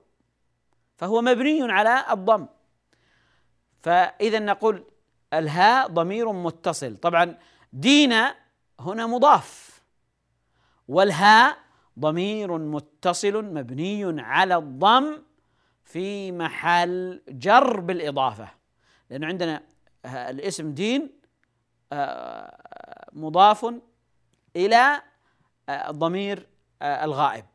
فهو 0.97 1.21
مبني 1.21 1.71
على 1.71 2.05
الضم. 2.09 2.47
فإذا 3.81 4.39
نقول 4.39 4.85
الهاء 5.33 5.87
ضمير 5.87 6.31
متصل. 6.31 6.97
طبعا 6.97 7.37
دين 7.73 8.13
هنا 8.79 9.07
مضاف 9.07 9.81
والهاء 10.87 11.57
ضمير 11.99 12.57
متصل 12.57 13.45
مبني 13.45 14.21
على 14.21 14.55
الضم. 14.55 15.23
في 15.83 16.31
محل 16.31 17.21
جر 17.29 17.79
بالإضافة. 17.79 18.47
لأنه 19.09 19.27
عندنا 19.27 19.63
الاسم 20.05 20.73
دين 20.73 21.21
آه، 21.93 23.09
مضاف 23.13 23.73
إلى 24.55 25.01
آه، 25.69 25.89
الضمير 25.89 26.47
آه، 26.81 27.03
الغائب 27.05 27.45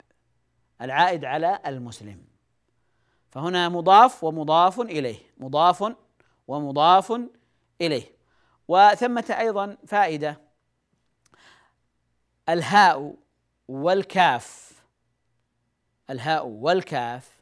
العائد 0.81 1.25
على 1.25 1.59
المسلم. 1.67 2.25
فهنا 3.31 3.69
مضاف 3.69 4.25
ومضاف 4.25 4.81
إليه 4.81 5.19
مضاف 5.39 5.95
ومضاف 6.49 7.21
إليه. 7.81 8.17
وثمة 8.69 9.37
أيضا 9.39 9.77
فائدة 9.87 10.41
الهاء 12.49 13.15
والكاف 13.69 14.73
الهاء 16.11 16.47
والكاف 16.47 17.36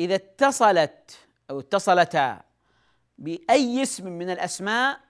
إذا 0.00 0.14
اتصلت 0.14 1.18
أو 1.50 1.60
اتصلتا 1.60 2.42
بأي 3.18 3.82
اسم 3.82 4.08
من 4.08 4.30
الأسماء 4.30 5.00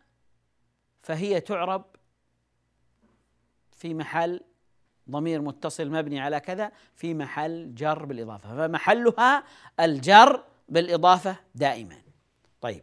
فهي 1.03 1.41
تعرب 1.41 1.85
في 3.73 3.95
محل 3.95 4.41
ضمير 5.11 5.41
متصل 5.41 5.91
مبني 5.91 6.21
على 6.21 6.41
كذا 6.41 6.73
في 6.95 7.15
محل 7.15 7.75
جر 7.75 8.05
بالإضافة 8.05 8.57
فمحلها 8.57 9.45
الجر 9.81 10.45
بالإضافة 10.69 11.37
دائما. 11.55 11.97
طيب 12.61 12.83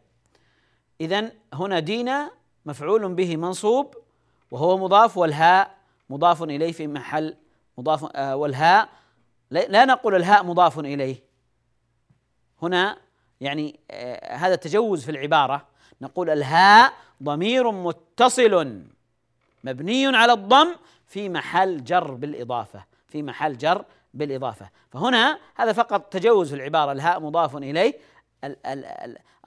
إذا 1.02 1.32
هنا 1.54 1.80
دينا 1.80 2.32
مفعول 2.66 3.14
به 3.14 3.38
منصوب 3.38 3.96
وهو 4.52 4.78
مضاف 4.78 5.18
والهاء 5.18 5.78
مضاف 6.10 6.44
إليه 6.44 6.72
في 6.72 6.88
محل 6.88 7.38
مضاف 7.78 8.06
آه 8.16 8.36
والهاء 8.36 8.90
لا 9.52 9.86
نقول 9.86 10.16
الهاء 10.16 10.44
مضاف 10.44 10.80
إليه 10.80 11.27
هنا 12.62 12.98
يعني 13.42 13.80
آه 13.92 14.36
هذا 14.36 14.56
تجوز 14.56 15.06
في 15.06 15.12
العبارة. 15.12 15.66
نقول 16.02 16.30
الهاء 16.30 16.94
ضمير 17.24 17.72
متصل 17.72 18.82
مبني 19.64 20.08
على 20.08 20.34
الضم 20.34 20.76
في 21.08 21.30
محل 21.30 21.84
جر 21.84 22.12
بالإضافة 22.12 22.84
في 23.08 23.24
محل 23.24 23.58
جر 23.58 23.86
بالإضافة. 24.14 24.70
فهنا 24.92 25.40
هذا 25.56 25.74
فقط 25.74 26.02
تجوز 26.02 26.50
في 26.50 26.56
العبارة 26.56 26.92
الهاء 26.92 27.20
مضاف 27.20 27.58
إليه. 27.58 27.94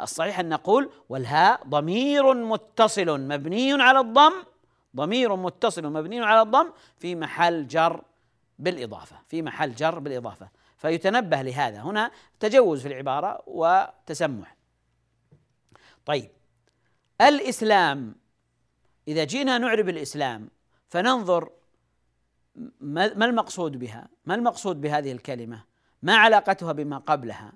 الصحيح 0.01 0.39
أن 0.41 0.49
نقول 0.49 0.91
والهاء 1.09 1.65
ضمير 1.69 2.35
متصل 2.35 3.21
مبني 3.21 3.83
على 3.83 4.01
الضم 4.01 4.33
ضمير 4.97 5.37
متصل 5.37 5.87
مبني 5.87 6.21
على 6.21 6.43
الضم 6.43 6.71
في 6.99 7.15
محل 7.15 7.67
جر 7.67 8.03
بالإضافة 8.59 9.17
في 9.29 9.43
محل 9.43 9.75
جر 9.75 9.99
بالإضافة. 9.99 10.49
فيتنبه 10.81 11.43
لهذا. 11.43 11.81
هنا 11.81 12.11
تجوز 12.41 12.83
في 12.83 12.89
العبارة 12.89 13.43
وتسمح. 13.47 14.57
طيب. 16.07 16.31
الإسلام 17.21 18.15
إذا 19.09 19.25
جينا 19.25 19.59
نعرب 19.59 19.89
الإسلام 19.89 20.51
فننظر 20.89 21.51
ما 22.81 23.25
المقصود 23.25 23.77
بها؟ 23.77 24.09
ما 24.27 24.35
المقصود 24.35 24.81
بهذه 24.81 25.13
الكلمة؟ 25.13 25.65
ما 26.03 26.17
علاقتها 26.17 26.73
بما 26.73 26.99
قبلها؟ 26.99 27.53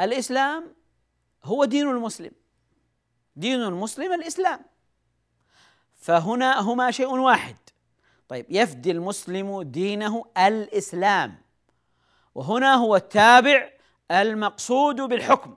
الإسلام 0.00 0.74
هو 1.44 1.64
دين 1.64 1.88
المسلم. 1.88 2.32
دين 3.36 3.62
المسلم 3.62 4.12
الإسلام. 4.12 4.64
فهنا 5.94 6.60
هما 6.60 6.90
شيء 6.90 7.14
واحد. 7.14 7.56
طيب 8.28 8.46
يفدي 8.50 8.90
المسلم 8.90 9.62
دينه 9.62 10.24
الإسلام. 10.38 11.34
وهنا 12.34 12.74
هو 12.74 12.96
التابع 12.96 13.70
المقصود 14.10 15.00
بالحكم. 15.00 15.56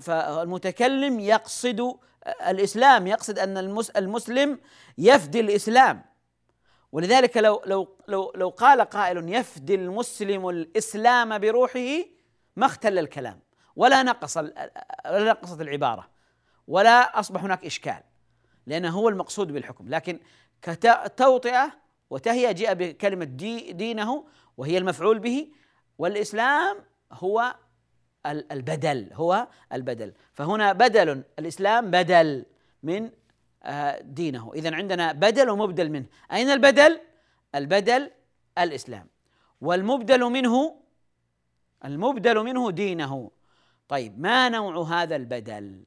فالمتكلم 0.00 1.20
يقصد 1.20 1.98
الإسلام 2.48 3.06
يقصد 3.06 3.38
أن 3.38 3.58
المسلم 3.96 4.58
يفدي 4.98 5.40
الإسلام. 5.40 6.04
ولذلك 6.92 7.36
لو 7.36 7.62
لو 7.66 7.96
لو 8.08 8.32
لو 8.36 8.48
قال 8.48 8.80
قائل 8.80 9.34
يفدي 9.34 9.74
المسلم 9.74 10.48
الإسلام 10.48 11.38
بروحه 11.38 11.98
ما 12.56 12.66
اختل 12.66 12.98
الكلام. 12.98 13.40
ولا 13.76 14.02
نقص 14.02 14.36
ولا 14.36 14.70
نقصت 15.06 15.60
العبارة. 15.60 16.08
ولا 16.68 17.20
أصبح 17.20 17.44
هناك 17.44 17.64
إشكال. 17.64 18.02
لأنه 18.66 18.90
هو 18.90 19.08
المقصود 19.08 19.52
بالحكم. 19.52 19.88
لكن 19.88 20.18
كتوطئة 20.62 21.72
وتهيئه 22.10 22.52
جاء 22.52 22.74
بكلمة 22.74 23.24
دي 23.24 23.72
دينه 23.72 24.24
وهي 24.56 24.78
المفعول 24.78 25.18
به 25.18 25.48
والإسلام 25.98 26.76
هو 27.12 27.54
البدل 28.26 29.08
هو 29.12 29.48
البدل. 29.72 30.12
فهنا 30.32 30.72
بدل 30.72 31.22
الإسلام 31.38 31.90
بدل 31.90 32.46
من 32.82 33.10
آه، 33.62 34.00
دينه. 34.00 34.52
اذا 34.54 34.74
عندنا 34.74 35.12
بدل 35.12 35.50
ومبدل 35.50 35.90
منه. 35.90 36.06
أين 36.32 36.50
البدل؟ 36.50 37.00
البدل 37.54 38.10
الإسلام. 38.58 39.06
والمبدل 39.60 40.20
منه 40.24 40.76
المبدل 41.84 42.44
منه 42.44 42.70
دينه. 42.70 43.30
طيب 43.88 44.20
ما 44.20 44.48
نوع 44.48 44.82
هذا 44.82 45.16
البدل؟ 45.16 45.84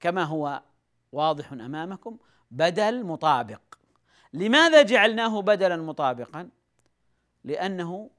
كما 0.00 0.22
هو 0.22 0.62
واضح 1.12 1.52
أمامكم. 1.52 2.18
بدل 2.54 3.04
مطابق. 3.06 3.60
لماذا 4.32 4.82
جعلناه 4.82 5.42
بدلا 5.42 5.76
مطابقا؟ 5.76 6.48
لأنه 7.44 8.10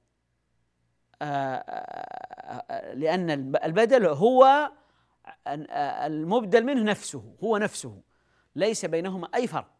لأن 2.93 3.30
البدل 3.63 4.06
هو 4.06 4.71
المبدل 5.48 6.63
منه 6.63 6.84
نفسه 6.84 7.36
هو 7.43 7.58
نفسه. 7.58 8.02
ليس 8.56 8.86
بينهما 8.86 9.28
أي 9.36 9.48
فرق 9.48 9.71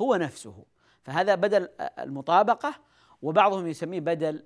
هو 0.00 0.16
نفسه. 0.16 0.64
فهذا 1.02 1.34
بدل 1.34 1.68
المطابقة 1.80 2.74
وبعضهم 3.22 3.66
يسميه 3.66 4.00
بدل 4.00 4.44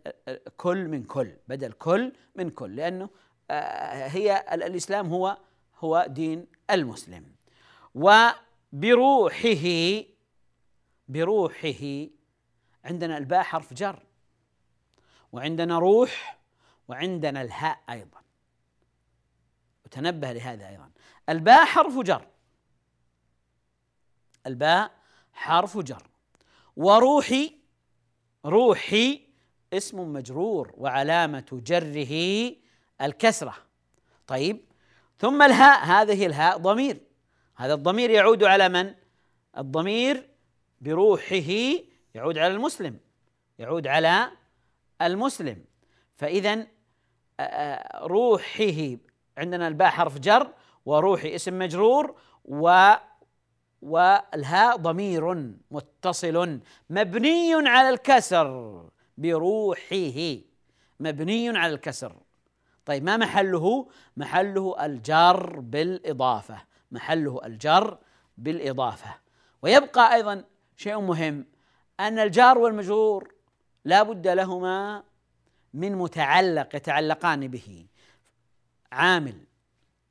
كل 0.56 0.88
من 0.88 1.04
كل 1.04 1.32
بدل 1.48 1.72
كل 1.72 2.12
من 2.34 2.50
كل. 2.50 2.76
لأنه 2.76 3.08
هي 3.90 4.44
الإسلام 4.52 5.08
هو 5.08 5.36
هو 5.78 6.06
دين 6.08 6.46
المسلم. 6.70 7.24
وبروحه 7.94 8.43
بروحه 11.08 12.06
عندنا 12.84 13.18
الباء 13.18 13.42
حرف 13.42 13.74
جر 13.74 14.02
وعندنا 15.32 15.78
روح 15.78 16.38
وعندنا 16.88 17.42
الهاء 17.42 17.80
أيضا. 17.90 18.20
وتنبه 19.84 20.32
لهذا 20.32 20.68
أيضا. 20.68 20.90
الباء 21.28 21.64
حرف 21.64 21.98
جر. 21.98 22.26
الباء 24.46 24.90
حرف 25.32 25.78
جر. 25.78 26.02
وروحي 26.76 27.58
روحي 28.44 29.28
اسم 29.72 30.12
مجرور 30.12 30.74
وعلامة 30.76 31.62
جره 31.66 32.52
الكسرة. 33.00 33.54
طيب 34.26 34.64
ثم 35.18 35.42
الهاء 35.42 35.84
هذه 35.84 36.26
الهاء 36.26 36.58
ضمير. 36.58 37.00
هذا 37.56 37.74
الضمير 37.74 38.10
يعود 38.10 38.44
على 38.44 38.68
من؟ 38.68 38.94
الضمير 39.58 40.28
بروحه 40.80 41.52
يعود 42.14 42.38
على 42.38 42.54
المسلم 42.54 42.98
يعود 43.58 43.86
على 43.86 44.30
المسلم. 45.02 45.64
فإذا 46.16 46.66
روحه 47.94 48.96
عندنا 49.38 49.68
الباء 49.68 49.90
حرف 49.90 50.18
جر 50.18 50.52
وروحي 50.86 51.34
اسم 51.34 51.58
مجرور 51.58 52.16
و 52.44 52.94
والهاء 53.82 54.76
ضمير 54.76 55.52
متصل 55.70 56.60
مبني 56.90 57.54
على 57.54 57.88
الكسر 57.90 58.80
بروحه 59.18 60.36
مبني 61.00 61.58
على 61.58 61.74
الكسر. 61.74 62.16
طيب 62.84 63.04
ما 63.04 63.16
محله؟ 63.16 63.88
محله 64.16 64.84
الجر 64.84 65.60
بالإضافة. 65.60 66.73
محله 66.94 67.40
الجر 67.44 67.98
بالإضافة. 68.38 69.14
ويبقى 69.62 70.14
أيضا 70.14 70.44
شيء 70.76 71.00
مهم 71.00 71.46
أن 72.00 72.18
الجار 72.18 72.58
والمجرور 72.58 73.34
لا 73.84 74.02
بد 74.02 74.28
لهما 74.28 75.02
من 75.74 75.92
متعلق 75.92 76.76
يتعلقان 76.76 77.48
به 77.48 77.86
عامل 78.92 79.46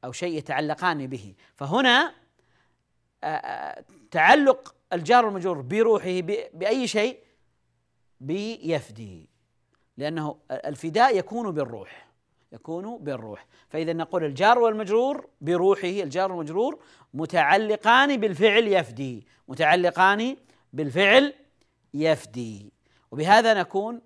أو 0.06 0.12
شيء 0.12 0.38
يتعلقان 0.38 1.08
به. 1.08 1.36
فهنا 1.56 2.14
تعلق 4.12 4.76
الجار 4.94 5.26
والمجرور 5.26 5.62
بروحه 5.62 6.20
بأي 6.54 6.88
شيء؟ 6.88 7.20
بيفدي. 8.20 9.30
لأنه 9.98 10.38
الفداء 10.52 11.18
يكون 11.18 11.52
بالروح. 11.52 12.13
يكون 12.54 12.98
بالروح. 12.98 13.46
فإذا 13.70 13.94
نقول 13.94 14.24
الجار 14.24 14.60
والمجرور 14.60 15.28
بروحه 15.42 15.88
الجار 15.88 16.32
والمجرور 16.32 16.80
متعلقان 17.14 18.18
بالفعل 18.18 18.68
يفدي. 18.68 19.28
متعلقان 19.48 20.38
بالفعل 20.74 21.34
يفدي. 21.94 22.74
وبهذا 23.12 23.54
نكون 23.54 24.02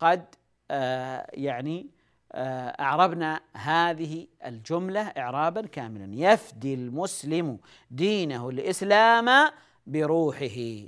قد 0.00 0.24
آه 0.70 1.30
يعني 1.34 1.90
آه 2.32 2.68
أعربنا 2.68 3.40
هذه 3.56 4.26
الجملة 4.46 5.00
إعرابا 5.00 5.60
كاملا. 5.60 6.10
يفدي 6.14 6.74
المسلم 6.74 7.58
دينه 7.90 8.48
الإسلام 8.48 9.50
بروحه. 9.86 10.86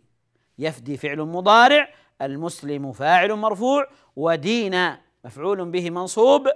يفدي 0.59 0.97
فعل 0.97 1.19
مضارع 1.19 1.89
المسلم 2.23 2.93
فاعل 2.93 3.33
مرفوع 3.33 3.87
ودين 4.17 4.97
مفعول 5.25 5.71
به 5.71 5.91
منصوب 5.91 6.49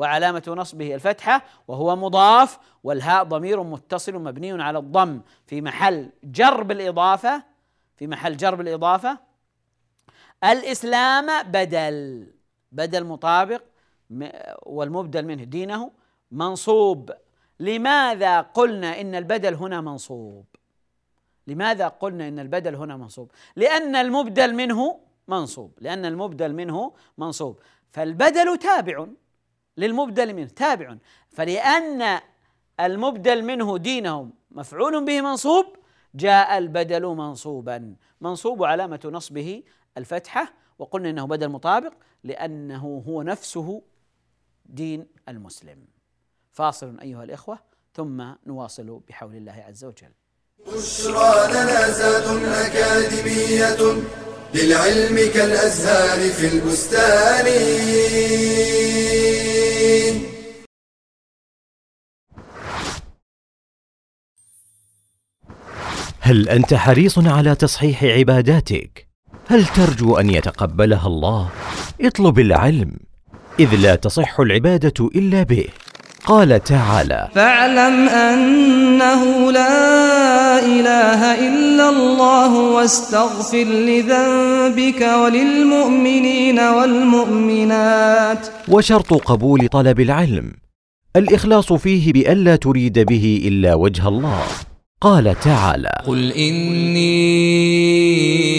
وعلامة 0.00 0.42
نصبه 0.48 0.94
الفتحة 0.94 1.42
وهو 1.68 1.96
مضاف 1.96 2.58
والهاء 2.84 3.24
ضمير 3.24 3.62
متصل 3.62 4.14
مبني 4.14 4.62
على 4.62 4.78
الضم. 4.78 5.20
في 5.46 5.60
محل 5.60 6.10
جر 6.24 6.62
بالإضافة 6.62 7.42
في 7.96 8.06
محل 8.06 8.36
جر 8.36 8.54
بالإضافة 8.54 9.18
الإسلام 10.44 11.42
بدل 11.42 12.26
بدل 12.72 13.04
مطابق 13.04 13.62
والمبدل 14.62 15.24
منه 15.26 15.44
دينه 15.44 15.90
منصوب. 16.30 17.10
لماذا 17.60 18.40
قلنا 18.40 19.00
إن 19.00 19.14
البدل 19.14 19.54
هنا 19.54 19.80
منصوب؟ 19.80 20.44
لماذا 21.46 21.88
قلنا 21.88 22.28
إن 22.28 22.38
البدل 22.38 22.74
هنا 22.74 22.96
منصوب؟ 22.96 23.30
لأن 23.56 23.96
المبدل 23.96 24.54
منه 24.54 25.00
منصوب. 25.28 25.78
لأن 25.80 26.04
المبدل 26.04 26.54
منه 26.54 26.92
منصوب. 27.18 27.60
فالبدل 27.90 28.58
تابع. 28.58 29.06
للمبدل 29.80 30.34
منه 30.34 30.48
تابع. 30.48 30.96
فلأن 31.28 32.20
المبدل 32.80 33.42
منه 33.44 33.78
دينهم 33.78 34.32
مفعول 34.50 35.04
به 35.04 35.20
منصوب 35.20 35.66
جاء 36.14 36.58
البدل 36.58 37.06
منصوبا. 37.06 37.94
منصوب 38.20 38.64
علامة 38.64 39.00
نصبه 39.04 39.62
الفتحة 39.96 40.52
وقلنا 40.78 41.10
إنه 41.10 41.26
بدل 41.26 41.48
مطابق 41.48 41.92
لأنه 42.24 43.04
هو 43.08 43.22
نفسه 43.22 43.82
دين 44.66 45.06
المسلم. 45.28 45.78
فاصل 46.52 47.00
أيها 47.00 47.24
الإخوة 47.24 47.58
ثم 47.94 48.24
نواصل 48.46 49.00
بحول 49.08 49.36
الله 49.36 49.64
عز 49.68 49.84
وجل. 49.84 50.12
بشرى 50.66 51.52
لنا 51.52 51.90
زاد 51.90 52.44
أكاديمية. 52.44 54.02
للعلم 54.54 55.16
كالأزهار 55.34 56.30
في 56.30 56.46
البستان. 56.46 57.46
هل 66.20 66.48
أنت 66.48 66.74
حريص 66.74 67.18
على 67.18 67.54
تصحيح 67.54 68.04
عباداتك؟ 68.04 69.08
هل 69.46 69.66
ترجو 69.66 70.16
أن 70.16 70.30
يتقبلها 70.30 71.06
الله؟ 71.06 71.50
اطلب 72.00 72.38
العلم 72.38 72.96
إذ 73.60 73.74
لا 73.74 73.94
تصح 73.94 74.40
العبادة 74.40 75.08
إلا 75.14 75.42
به. 75.42 75.68
قال 76.26 76.64
تعالى 76.64 77.28
فاعلم 77.34 78.08
أنه 78.08 79.52
لا 79.52 80.58
إله 80.58 81.48
إلا 81.48 81.88
الله 81.88 82.58
واستغفر 82.58 83.64
لذنبك 83.64 85.02
وللمؤمنين 85.02 86.58
والمؤمنات. 86.58 88.46
وشرط 88.68 89.14
قبول 89.14 89.68
طلب 89.68 90.00
العلم. 90.00 90.52
الإخلاص 91.16 91.72
فيه 91.72 92.12
بالا 92.12 92.56
تريد 92.56 92.98
به 92.98 93.42
إلا 93.44 93.74
وجه 93.74 94.08
الله. 94.08 94.42
قال 95.00 95.40
تعالى 95.40 96.02
قل 96.06 96.32
إني 96.32 97.10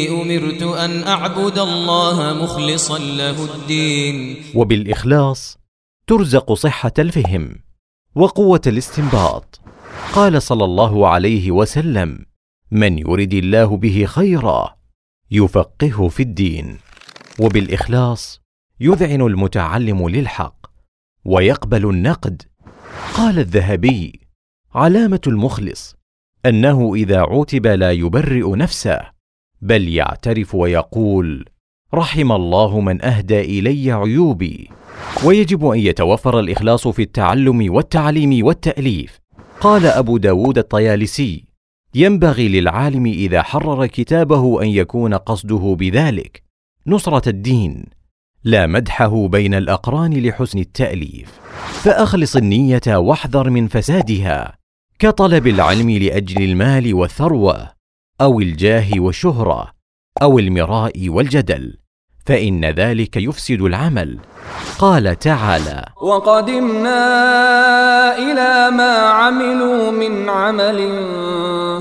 أمرت 0.09 0.63
أن 0.63 1.03
أعبد 1.03 1.59
الله 1.59 2.33
مخلصا 2.43 2.97
له 2.97 3.43
الدين. 3.55 4.35
وبالإخلاص 4.55 5.60
ترزق 6.11 6.53
صحة 6.53 6.91
الفهم 6.99 7.55
وقوة 8.15 8.61
الاستنباط. 8.67 9.61
قال 10.13 10.41
صلى 10.41 10.65
الله 10.65 11.07
عليه 11.07 11.51
وسلم 11.51 12.25
من 12.71 12.97
يرد 12.97 13.33
الله 13.33 13.77
به 13.77 14.05
خيرا 14.05 14.75
يفقهه 15.31 16.07
في 16.07 16.23
الدين 16.23 16.77
وبالإخلاص 17.39 18.41
يذعن 18.79 19.21
المتعلم 19.21 20.09
للحق 20.09 20.67
ويقبل 21.25 21.89
النقد. 21.89 22.41
قال 23.13 23.39
الذهبي 23.39 24.19
علامة 24.75 25.21
المخلص 25.27 25.95
أنه 26.45 26.95
إذا 26.95 27.19
عوتب 27.21 27.67
لا 27.67 27.91
يبرئ 27.91 28.55
نفسه 28.55 28.99
بل 29.61 29.87
يعترف 29.87 30.55
ويقول 30.55 31.45
رحم 31.93 32.31
الله 32.31 32.79
من 32.79 33.05
أهدى 33.05 33.41
إلي 33.59 33.91
عيوبي. 33.91 34.80
ويجب 35.23 35.65
أن 35.65 35.79
يتوفر 35.79 36.39
الإخلاص 36.39 36.87
في 36.87 37.01
التعلم 37.01 37.73
والتعليم 37.73 38.45
والتأليف. 38.45 39.19
قال 39.61 39.85
أبو 39.85 40.17
داود 40.17 40.57
الطيالسي 40.57 41.45
ينبغي 41.95 42.47
للعالم 42.47 43.05
إذا 43.05 43.41
حرر 43.41 43.85
كتابه 43.85 44.61
أن 44.63 44.67
يكون 44.67 45.13
قصده 45.13 45.75
بذلك. 45.79 46.43
نصرة 46.87 47.29
الدين 47.29 47.85
لا 48.43 48.67
مدحه 48.67 49.27
بين 49.27 49.53
الأقران 49.53 50.13
لحسن 50.13 50.59
التأليف. 50.59 51.39
فأخلص 51.83 52.35
النية 52.35 52.81
واحذر 52.87 53.49
من 53.49 53.67
فسادها. 53.67 54.57
كطلب 54.99 55.47
العلم 55.47 55.89
لأجل 55.89 56.43
المال 56.43 56.93
والثروة 56.93 57.71
أو 58.21 58.39
الجاه 58.39 58.89
والشهرة 58.97 59.71
أو 60.21 60.39
المراء 60.39 61.09
والجدل. 61.09 61.80
فإن 62.25 62.65
ذلك 62.65 63.17
يفسد 63.17 63.61
العمل. 63.61 64.19
قال 64.79 65.19
تعالى 65.19 65.85
وقدمنا 66.01 66.97
إلى 68.17 68.71
ما 68.77 68.97
عملوا 68.97 69.91
من 69.91 70.29
عمل 70.29 70.79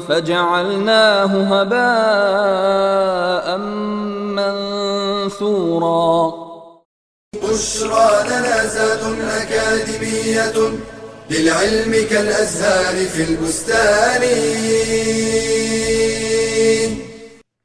فجعلناه 0.09 1.33
هباء 1.53 3.46
منثورا. 5.29 6.33
بشرى 7.35 8.11
لنا 8.29 8.66
زاد 8.66 9.03
أكاديمية 9.20 10.57
للعلم 11.31 11.92
كالأزهار 12.11 13.07
في 13.07 13.22
البستان. 13.22 14.22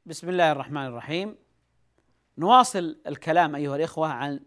بسم 0.06 0.28
الله 0.28 0.52
الرحمن 0.52 0.86
الرحيم. 0.86 1.45
نواصل 2.38 2.96
الكلام 3.06 3.54
أيها 3.54 3.76
الإخوة 3.76 4.08
عن 4.08 4.40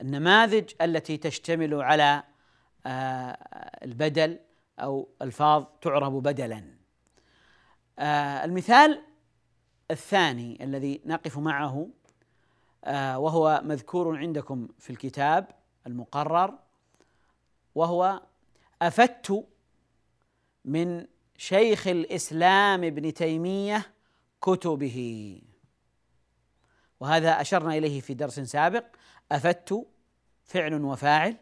النماذج 0.00 0.70
التي 0.80 1.16
تشتمل 1.16 1.74
على 1.74 2.22
آه، 2.86 3.38
البدل 3.84 4.38
أو 4.78 5.08
ألفاظ 5.22 5.64
تعرب 5.80 6.22
بدلا. 6.22 6.64
آه 7.98 8.44
المثال 8.44 9.02
الثاني 9.90 10.64
الذي 10.64 11.00
نقف 11.06 11.38
معه 11.38 11.88
آه 12.84 13.18
وهو 13.18 13.60
مذكور 13.64 14.18
عندكم 14.18 14.68
في 14.78 14.90
الكتاب 14.90 15.46
المقرر 15.86 16.58
وهو 17.74 18.22
أفدت 18.82 19.46
من 20.64 21.06
شيخ 21.36 21.86
الإسلام 21.86 22.84
ابن 22.84 23.14
تيمية 23.14 23.86
كتبه. 24.42 25.40
وهذا 27.00 27.40
أشرنا 27.40 27.78
إليه 27.78 28.00
في 28.00 28.14
درس 28.14 28.40
سابق. 28.40 28.84
أفدت 29.32 29.86
فعل 30.44 30.74
وفاعل 30.74 31.36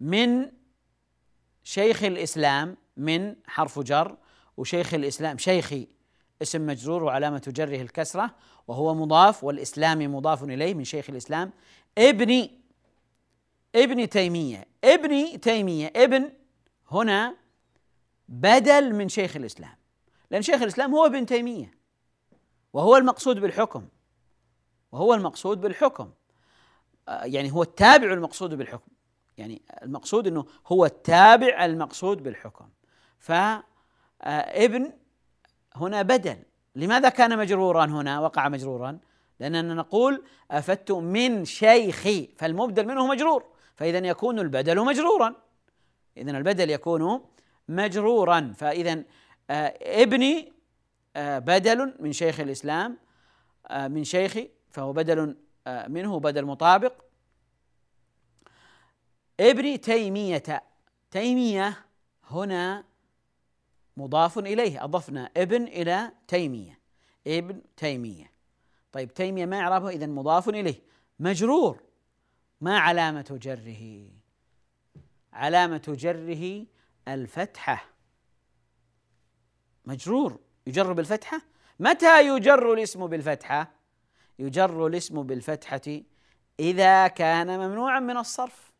من 0.00 0.50
شيخ 1.62 2.02
الإسلام 2.02 2.76
من 2.96 3.36
حرف 3.46 3.78
جر 3.78 4.16
وشيخ 4.56 4.94
الإسلام 4.94 5.38
شيخي 5.38 5.88
اسم 6.42 6.66
مجرور 6.66 7.04
وعلامة 7.04 7.42
جره 7.46 7.82
الكسرة 7.82 8.34
وهو 8.68 8.94
مضاف 8.94 9.44
والإسلام 9.44 10.14
مضاف 10.14 10.44
إليه 10.44 10.74
من 10.74 10.84
شيخ 10.84 11.10
الإسلام. 11.10 11.52
ابن 11.98 12.48
ابن 13.74 14.08
تيمية 14.08 14.66
ابن 14.84 15.40
تيمية 15.40 15.92
ابن 15.96 16.30
هنا 16.90 17.36
بدل 18.28 18.94
من 18.94 19.08
شيخ 19.08 19.36
الإسلام 19.36 19.76
لأن 20.30 20.42
شيخ 20.42 20.62
الإسلام 20.62 20.94
هو 20.94 21.06
ابن 21.06 21.26
تيمية 21.26 21.74
وهو 22.72 22.96
المقصود 22.96 23.38
بالحكم. 23.38 23.88
وهو 24.94 25.14
المقصود 25.14 25.60
بالحكم. 25.60 26.10
آه، 27.08 27.24
يعني 27.24 27.52
هو 27.52 27.62
التابع 27.62 28.12
المقصود 28.12 28.54
بالحكم. 28.54 28.90
يعني 29.38 29.62
المقصود 29.82 30.26
إنه 30.26 30.46
هو 30.66 30.84
التابع 30.84 31.64
المقصود 31.64 32.22
بالحكم. 32.22 32.68
فابن 33.18 34.92
هنا 35.76 36.02
بدل. 36.02 36.36
لماذا 36.76 37.08
كان 37.08 37.38
مجرورا 37.38 37.84
هنا؟ 37.84 38.20
وقع 38.20 38.48
مجرورا؟ 38.48 38.98
لأننا 39.40 39.74
نقول 39.74 40.24
أفدت 40.50 40.92
من 40.92 41.44
شيخي 41.44 42.28
فالمبدل 42.36 42.86
منه 42.86 43.06
مجرور. 43.06 43.44
فإذا 43.74 43.98
يكون 43.98 44.38
البدل 44.38 44.84
مجرورا. 44.84 45.34
إذا 46.16 46.30
البدل 46.30 46.70
يكون 46.70 47.20
مجرورا. 47.68 48.54
فإذا 48.56 49.04
آه، 49.50 49.74
ابني 50.02 50.52
آه، 51.16 51.38
بدل 51.38 51.94
من 52.00 52.12
شيخ 52.12 52.40
الإسلام 52.40 52.98
آه، 53.66 53.88
من 53.88 54.04
شيخي 54.04 54.53
فهو 54.74 54.92
بدل 54.92 55.36
منه 55.66 56.20
بدل 56.20 56.44
مطابق. 56.44 56.92
ابن 59.40 59.80
تيمية 59.80 60.62
تيمية 61.10 61.84
هنا 62.24 62.84
مضاف 63.96 64.38
إليه 64.38 64.84
أضفنا 64.84 65.30
ابن 65.36 65.62
إلى 65.62 66.12
تيمية 66.28 66.78
ابن 67.26 67.62
تيمية. 67.76 68.30
طيب 68.92 69.14
تيمية 69.14 69.46
ما 69.46 69.60
إعرابه 69.60 69.88
إذا 69.88 70.06
مضاف 70.06 70.48
إليه. 70.48 70.80
مجرور. 71.18 71.82
ما 72.60 72.78
علامة 72.78 73.38
جره؟ 73.42 74.08
علامة 75.32 75.82
جره 75.88 76.66
الفتحة. 77.08 77.86
مجرور. 79.84 80.40
يجر 80.66 80.92
بالفتحة؟ 80.92 81.42
متى 81.80 82.28
يجر 82.28 82.72
الاسم 82.72 83.06
بالفتحة؟ 83.06 83.83
يجر 84.38 84.86
الاسم 84.86 85.22
بالفتحة 85.22 86.00
إذا 86.60 87.08
كان 87.08 87.58
ممنوعا 87.58 88.00
من 88.00 88.16
الصرف. 88.16 88.72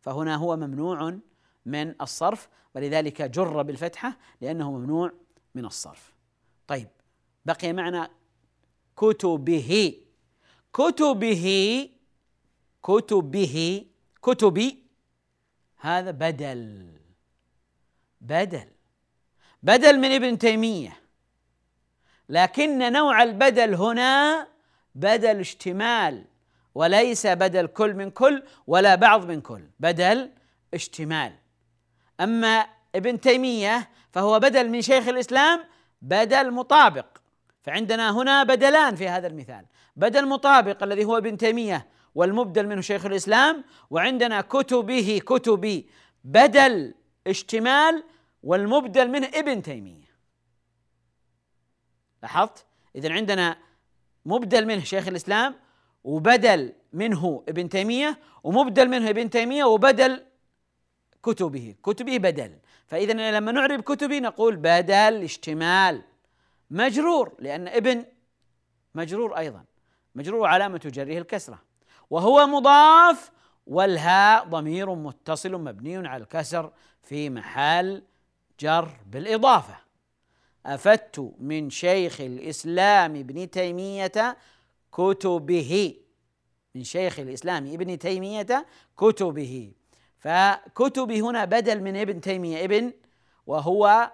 فهنا 0.00 0.36
هو 0.36 0.56
ممنوع 0.56 1.18
من 1.66 1.94
الصرف 2.02 2.48
ولذلك 2.74 3.22
جر 3.22 3.62
بالفتحة 3.62 4.16
لأنه 4.40 4.72
ممنوع 4.72 5.12
من 5.54 5.64
الصرف. 5.64 6.14
طيب 6.66 6.88
بقي 7.44 7.72
معنا 7.72 8.10
كتبه. 8.96 10.00
كتبه 10.72 11.88
كتبه 12.82 13.86
كتبي 14.22 14.84
هذا 15.76 16.10
بدل. 16.10 16.90
بدل. 18.20 18.68
بدل 19.62 19.98
من 19.98 20.10
ابن 20.10 20.38
تيمية. 20.38 21.00
لكن 22.28 22.92
نوع 22.92 23.22
البدل 23.22 23.74
هنا 23.74 24.48
بدل 24.94 25.40
اشتمال 25.40 26.24
وليس 26.74 27.26
بدل 27.26 27.66
كل 27.66 27.94
من 27.94 28.10
كل 28.10 28.42
ولا 28.66 28.94
بعض 28.94 29.24
من 29.24 29.40
كل 29.40 29.62
بدل 29.80 30.30
اشتمال. 30.74 31.32
أما 32.20 32.66
ابن 32.94 33.20
تيمية 33.20 33.90
فهو 34.12 34.40
بدل 34.40 34.68
من 34.68 34.82
شيخ 34.82 35.08
الإسلام 35.08 35.64
بدل 36.02 36.50
مطابق. 36.50 37.06
فعندنا 37.62 38.10
هنا 38.10 38.42
بدلان 38.42 38.96
في 38.96 39.08
هذا 39.08 39.26
المثال. 39.26 39.66
بدل 39.96 40.28
مطابق 40.28 40.82
الذي 40.82 41.04
هو 41.04 41.16
ابن 41.16 41.36
تيمية 41.36 41.86
والمبدل 42.14 42.66
منه 42.66 42.80
شيخ 42.80 43.06
الإسلام 43.06 43.64
وعندنا 43.90 44.40
كتبه 44.40 45.20
كتبي 45.26 45.88
بدل 46.24 46.94
اشتمال 47.26 48.04
والمبدل 48.42 49.10
منه 49.10 49.28
ابن 49.34 49.62
تيمية. 49.62 50.14
لاحظت؟ 52.22 52.66
اذا 52.96 53.12
عندنا 53.12 53.56
مبدل 54.26 54.66
منه 54.66 54.84
شيخ 54.84 55.08
الإسلام 55.08 55.54
وبدل 56.04 56.72
منه 56.92 57.44
ابن 57.48 57.68
تيمية 57.68 58.18
ومبدل 58.44 58.88
منه 58.88 59.10
ابن 59.10 59.30
تيمية 59.30 59.64
وبدل 59.64 60.24
كتبه. 61.22 61.74
كتبه 61.82 62.18
بدل. 62.18 62.58
فاذا 62.86 63.30
لما 63.30 63.52
نعرب 63.52 63.80
كتبه 63.80 64.18
نقول 64.18 64.56
بدل 64.56 65.22
اشتمال. 65.22 66.02
مجرور 66.70 67.34
لأن 67.38 67.68
ابن 67.68 68.04
مجرور 68.94 69.38
أيضا. 69.38 69.64
مجرور 70.14 70.46
علامة 70.46 70.80
جره 70.84 71.18
الكسرة. 71.18 71.62
وهو 72.10 72.46
مضاف 72.46 73.30
والهاء 73.66 74.44
ضمير 74.44 74.94
متصل 74.94 75.52
مبني 75.52 76.08
على 76.08 76.22
الكسر 76.22 76.72
في 77.02 77.30
محل 77.30 78.02
جر 78.60 78.88
بالإضافة. 79.06 79.83
أفدت 80.66 81.34
من 81.38 81.70
شيخ 81.70 82.20
الإسلام 82.20 83.16
ابن 83.16 83.50
تيمية 83.50 84.36
كتبه. 84.92 85.94
من 86.74 86.84
شيخ 86.84 87.18
الإسلام 87.20 87.66
ابن 87.66 87.98
تيمية 87.98 88.66
كتبه. 88.96 89.72
فكتبه 90.18 91.20
هنا 91.20 91.44
بدل 91.44 91.80
من 91.80 91.96
ابن 91.96 92.20
تيمية 92.20 92.64
ابن 92.64 92.92
وهو 93.46 94.10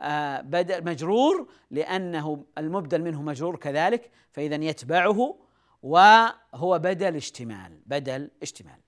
آه، 0.00 0.40
بدل 0.40 0.84
مجرور 0.84 1.48
لأنه 1.70 2.44
المبدل 2.58 3.02
منه 3.02 3.22
مجرور 3.22 3.56
كذلك 3.56 4.10
فاذا 4.32 4.54
يتبعه 4.64 5.38
وهو 5.82 6.78
بدل 6.78 7.16
اشتمال 7.16 7.80
بدل 7.86 8.30
اشتمال. 8.42 8.80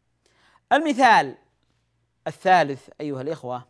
المثال 0.73 1.37
الثالث 2.27 2.89
أيها 3.01 3.21
الإخوة. 3.23 3.67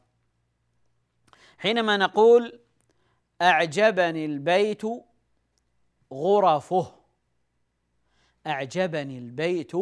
حينما 1.58 1.96
نقول 1.96 2.60
أعجبني 3.42 4.24
البيت 4.24 4.82
غرفه. 6.12 6.94
أعجبني 8.46 9.18
البيت 9.18 9.72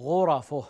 غرفه. 0.00 0.66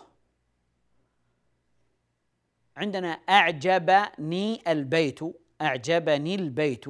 عندنا 2.77 3.07
أعجبني 3.07 4.71
البيت 4.71 5.19
أعجبني 5.61 6.35
البيت. 6.35 6.85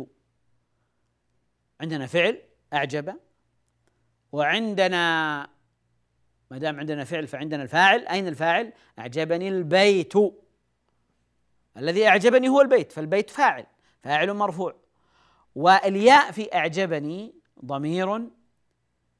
عندنا 1.82 2.08
فعل 2.08 2.42
أعجب. 2.74 3.20
وعندنا 4.32 5.50
ما 6.52 6.58
دام 6.58 6.80
عندنا 6.80 7.04
فعل 7.04 7.28
فعندنا 7.28 7.64
الفاعل. 7.64 8.08
أين 8.08 8.28
الفاعل؟ 8.28 8.74
أعجبني 9.00 9.50
البيت. 9.50 10.14
الذي 11.78 12.08
أعجبني 12.08 12.50
هو 12.50 12.62
البيت 12.62 12.92
فالبيت 12.92 13.30
فاعل 13.30 13.66
فاعل 14.04 14.34
مرفوع. 14.34 14.85
والياء 15.56 16.32
في 16.32 16.56
إعجبني 16.56 17.36
ضمير 17.66 18.30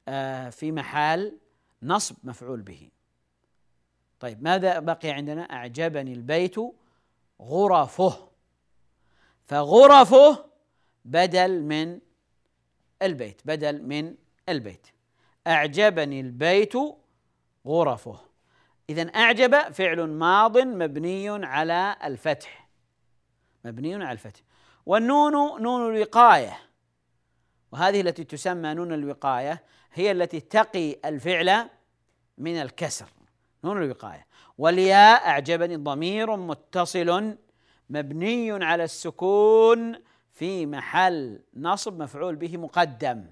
آه، 0.08 0.50
في 0.50 0.72
محل 0.72 1.38
نصب 1.82 2.16
مفعول 2.24 2.62
به. 2.62 2.90
طيب 4.20 4.42
ماذا 4.42 4.78
بقي 4.78 5.10
عندنا؟ 5.10 5.42
أعجبني 5.42 6.12
البيت 6.12 6.56
غرفه. 7.42 8.28
فغرفه 9.46 10.44
بدل 11.04 11.62
من 11.62 12.00
البيت 13.02 13.40
بدل 13.44 13.82
من 13.82 14.14
البيت. 14.48 14.86
أعجبني 15.46 16.20
البيت 16.20 16.72
غرفه. 17.66 18.20
اذا 18.90 19.02
أعجب 19.02 19.72
فعل 19.72 20.10
ماض 20.10 20.58
مبني 20.58 21.28
على 21.28 21.96
الفتح. 22.04 22.68
مبني 23.64 23.94
على 23.94 24.12
الفتح. 24.12 24.40
والنون 24.86 25.62
نون 25.62 25.94
الوقاية. 25.94 26.58
وهذه 27.72 28.00
التي 28.00 28.24
تسمى 28.24 28.74
نون 28.74 28.92
الوقاية 28.92 29.64
هي 29.92 30.10
التي 30.10 30.40
تقي 30.40 30.96
الفعل 31.04 31.68
من 32.38 32.62
الكسر. 32.62 33.08
نون 33.64 33.82
الوقاية. 33.82 34.26
والياء 34.58 35.28
أعجبني 35.28 35.76
ضمير 35.76 36.36
متصل 36.36 37.36
مبني 37.90 38.64
على 38.64 38.84
السكون 38.84 40.02
في 40.32 40.66
محل 40.66 41.40
نصب 41.56 42.02
مفعول 42.02 42.36
به 42.36 42.56
مقدم. 42.56 43.26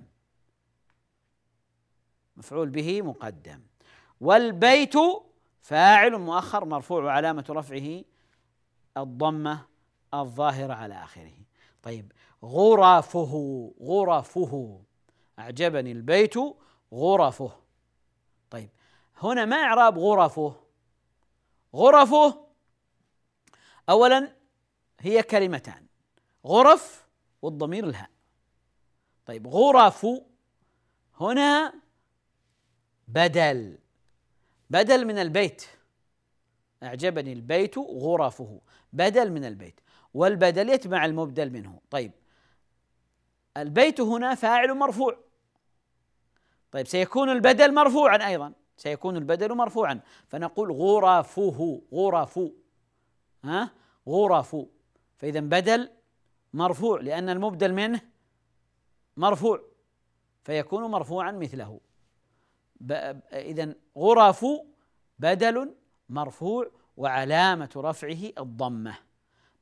مفعول 2.37 2.69
به 2.69 3.03
مقدم. 3.03 3.61
والبيت 4.21 4.95
فاعل 5.61 6.19
مؤخر 6.19 6.65
مرفوع 6.65 7.05
وعلامة 7.05 7.45
رفعه 7.51 8.05
الضمة 8.97 9.67
الظاهرة 10.15 10.75
على 10.75 10.95
آخره. 10.95 11.44
طيب 11.85 12.13
غرفه 12.45 13.73
غرفه 13.81 14.81
أعجبني 15.39 15.93
البيت 15.93 16.35
غرفه 16.93 17.53
طيب 18.51 18.71
هنا 19.17 19.45
ما 19.45 19.57
إعراب 19.57 19.99
غرفه 19.99 20.55
غرفه 21.75 22.45
أولا 23.89 24.33
هي 25.01 25.23
كلمتان 25.23 25.87
غرف 26.47 27.07
والضمير 27.43 27.85
الهاء. 27.85 28.11
طيب 29.27 29.47
غرف 29.47 30.07
هنا 31.21 31.75
بدل 33.09 33.79
بدل 34.71 35.07
من 35.07 35.19
البيت. 35.19 35.65
أعجبني 36.83 37.33
البيت 37.33 37.79
غرفه 37.79 38.61
بدل 38.93 39.33
من 39.33 39.45
البيت. 39.45 39.81
والبدل 40.15 40.69
يتبع 40.69 41.05
المبدل 41.05 41.51
منه. 41.51 41.81
طيب 41.91 42.13
البيت 43.57 44.01
هنا 44.01 44.35
فاعل 44.35 44.75
مرفوع. 44.75 45.19
طيب 46.71 46.87
سيكون 46.87 47.31
البدل 47.31 47.75
مرفوعا 47.75 48.27
أيضا. 48.27 48.53
سيكون 48.77 49.17
البدل 49.17 49.55
مرفوعا. 49.55 50.01
فنقول 50.29 50.73
غرفه 50.73 51.83
غرف 51.93 52.41
ها؟ 53.45 53.71
غرف 54.09 54.57
فإذا 55.17 55.41
بدل 55.41 55.91
مرفوع 56.53 57.01
لأن 57.01 57.29
المبدل 57.29 57.73
منه 57.73 58.01
مرفوع. 59.17 59.63
فيكون 60.45 60.85
مرفوعا 60.85 61.33
مثله. 61.33 61.81
إذا 63.33 63.75
غرف 63.99 64.47
بدل 65.19 65.75
مرفوع 66.09 66.71
وعلامة 66.97 67.71
رفعه 67.77 68.31
الضمة. 68.39 68.99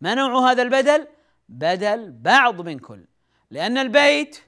ما 0.03 0.15
نوع 0.15 0.51
هذا 0.51 0.63
البدل؟ 0.63 1.07
بدل 1.49 2.13
بعض 2.13 2.61
من 2.61 2.79
كل. 2.79 3.05
لأن 3.51 3.79
البيت 3.79 4.43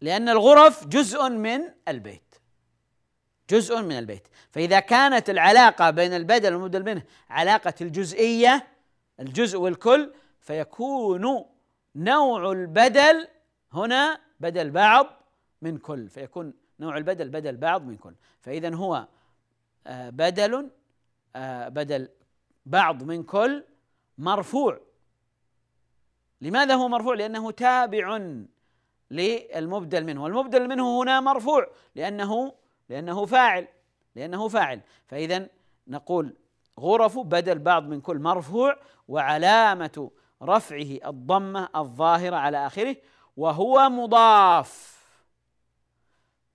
لأن 0.00 0.28
الغرف 0.28 0.86
جزء 0.86 1.28
من 1.28 1.60
البيت. 1.88 2.34
جزء 3.50 3.82
من 3.82 3.98
البيت. 3.98 4.28
فإذا 4.50 4.80
كانت 4.80 5.30
العلاقة 5.30 5.90
بين 5.90 6.14
البدل 6.14 6.54
والمبدل 6.54 6.84
منه 6.84 7.02
علاقة 7.30 7.74
الجزئية 7.80 8.66
الجزء 9.20 9.58
والكل 9.58 10.12
فيكون 10.40 11.44
نوع 11.96 12.52
البدل 12.52 13.28
هنا 13.72 14.20
بدل 14.40 14.70
بعض 14.70 15.06
من 15.62 15.78
كل. 15.78 16.08
فيكون 16.08 16.54
نوع 16.80 16.96
البدل 16.96 17.28
بدل 17.28 17.56
بعض 17.56 17.82
من 17.82 17.96
كل. 17.96 18.14
فإذا 18.40 18.74
هو 18.74 19.08
آه، 19.86 20.10
بدل 20.10 20.70
آه، 21.36 21.68
بدل 21.68 22.08
بعض 22.66 23.02
من 23.02 23.22
كل. 23.22 23.64
مرفوع. 24.18 24.80
لماذا 26.40 26.74
هو 26.74 26.88
مرفوع؟ 26.88 27.14
لأنه 27.14 27.50
تابع 27.50 28.34
للمبدل 29.10 30.04
منه. 30.04 30.22
والمبدل 30.22 30.68
منه 30.68 31.02
هنا 31.02 31.20
مرفوع. 31.20 31.66
لأنه 31.94 32.54
لأنه 32.88 33.26
فاعل 33.26 33.68
لأنه 34.14 34.48
فاعل. 34.48 34.80
فإذا 35.06 35.48
نقول 35.88 36.36
غرف 36.80 37.18
بدل 37.18 37.58
بعض 37.58 37.86
من 37.86 38.00
كل 38.00 38.18
مرفوع 38.18 38.76
وعلامة 39.08 40.10
رفعه 40.42 41.08
الضمة 41.10 41.68
الظاهرة 41.76 42.36
على 42.36 42.66
آخره 42.66 42.96
وهو 43.36 43.88
مضاف. 43.88 45.04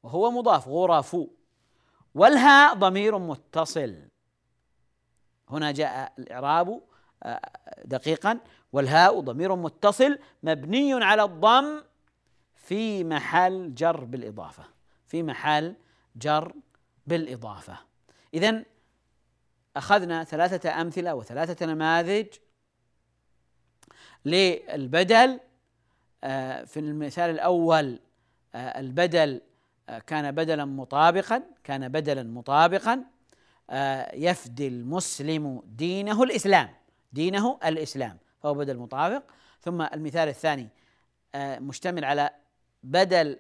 وهو 0.04 0.32
مضاف. 0.32 0.67
غرف. 0.67 1.17
والهاء 2.15 2.74
ضمير 2.74 3.17
متصل. 3.17 4.10
هنا 5.50 5.72
جاء 5.72 6.13
الإعراب 6.19 6.82
دقيقا 7.86 8.39
والهاء 8.73 9.19
ضمير 9.19 9.55
متصل 9.55 10.19
مبني 10.43 11.03
على 11.03 11.23
الضم 11.23 11.82
في 12.55 13.03
محل 13.03 13.75
جر 13.75 14.03
بالإضافة. 14.03 14.63
في 15.08 15.23
محل 15.23 15.75
جر 16.15 16.53
بالإضافة. 17.08 17.77
إذا 18.34 18.63
أخذنا 19.77 20.23
ثلاثة 20.23 20.82
أمثلة 20.82 21.15
وثلاثة 21.15 21.65
نماذج 21.65 22.27
للبدل. 24.25 25.39
آه، 26.23 26.63
في 26.63 26.79
المثال 26.79 27.29
الأول 27.29 27.99
آه، 28.55 28.79
البدل 28.79 29.41
آه، 29.89 29.99
كان 29.99 30.32
بدلا 30.32 30.65
مطابقا 30.65 31.43
كان 31.63 31.89
بدلا 31.89 32.23
مطابقا 32.23 33.03
يفدي 34.13 34.67
المسلم 34.67 35.62
دينه 35.65 36.23
الإسلام. 36.23 36.69
دينه 37.12 37.60
الإسلام 37.65 38.17
فهو 38.43 38.54
بدل 38.54 38.78
مطابق. 38.78 39.24
ثم 39.62 39.82
المثال 39.82 40.30
الثاني 40.30 40.69
مشتمل 41.36 42.06
على 42.06 42.30
بدل 42.84 43.39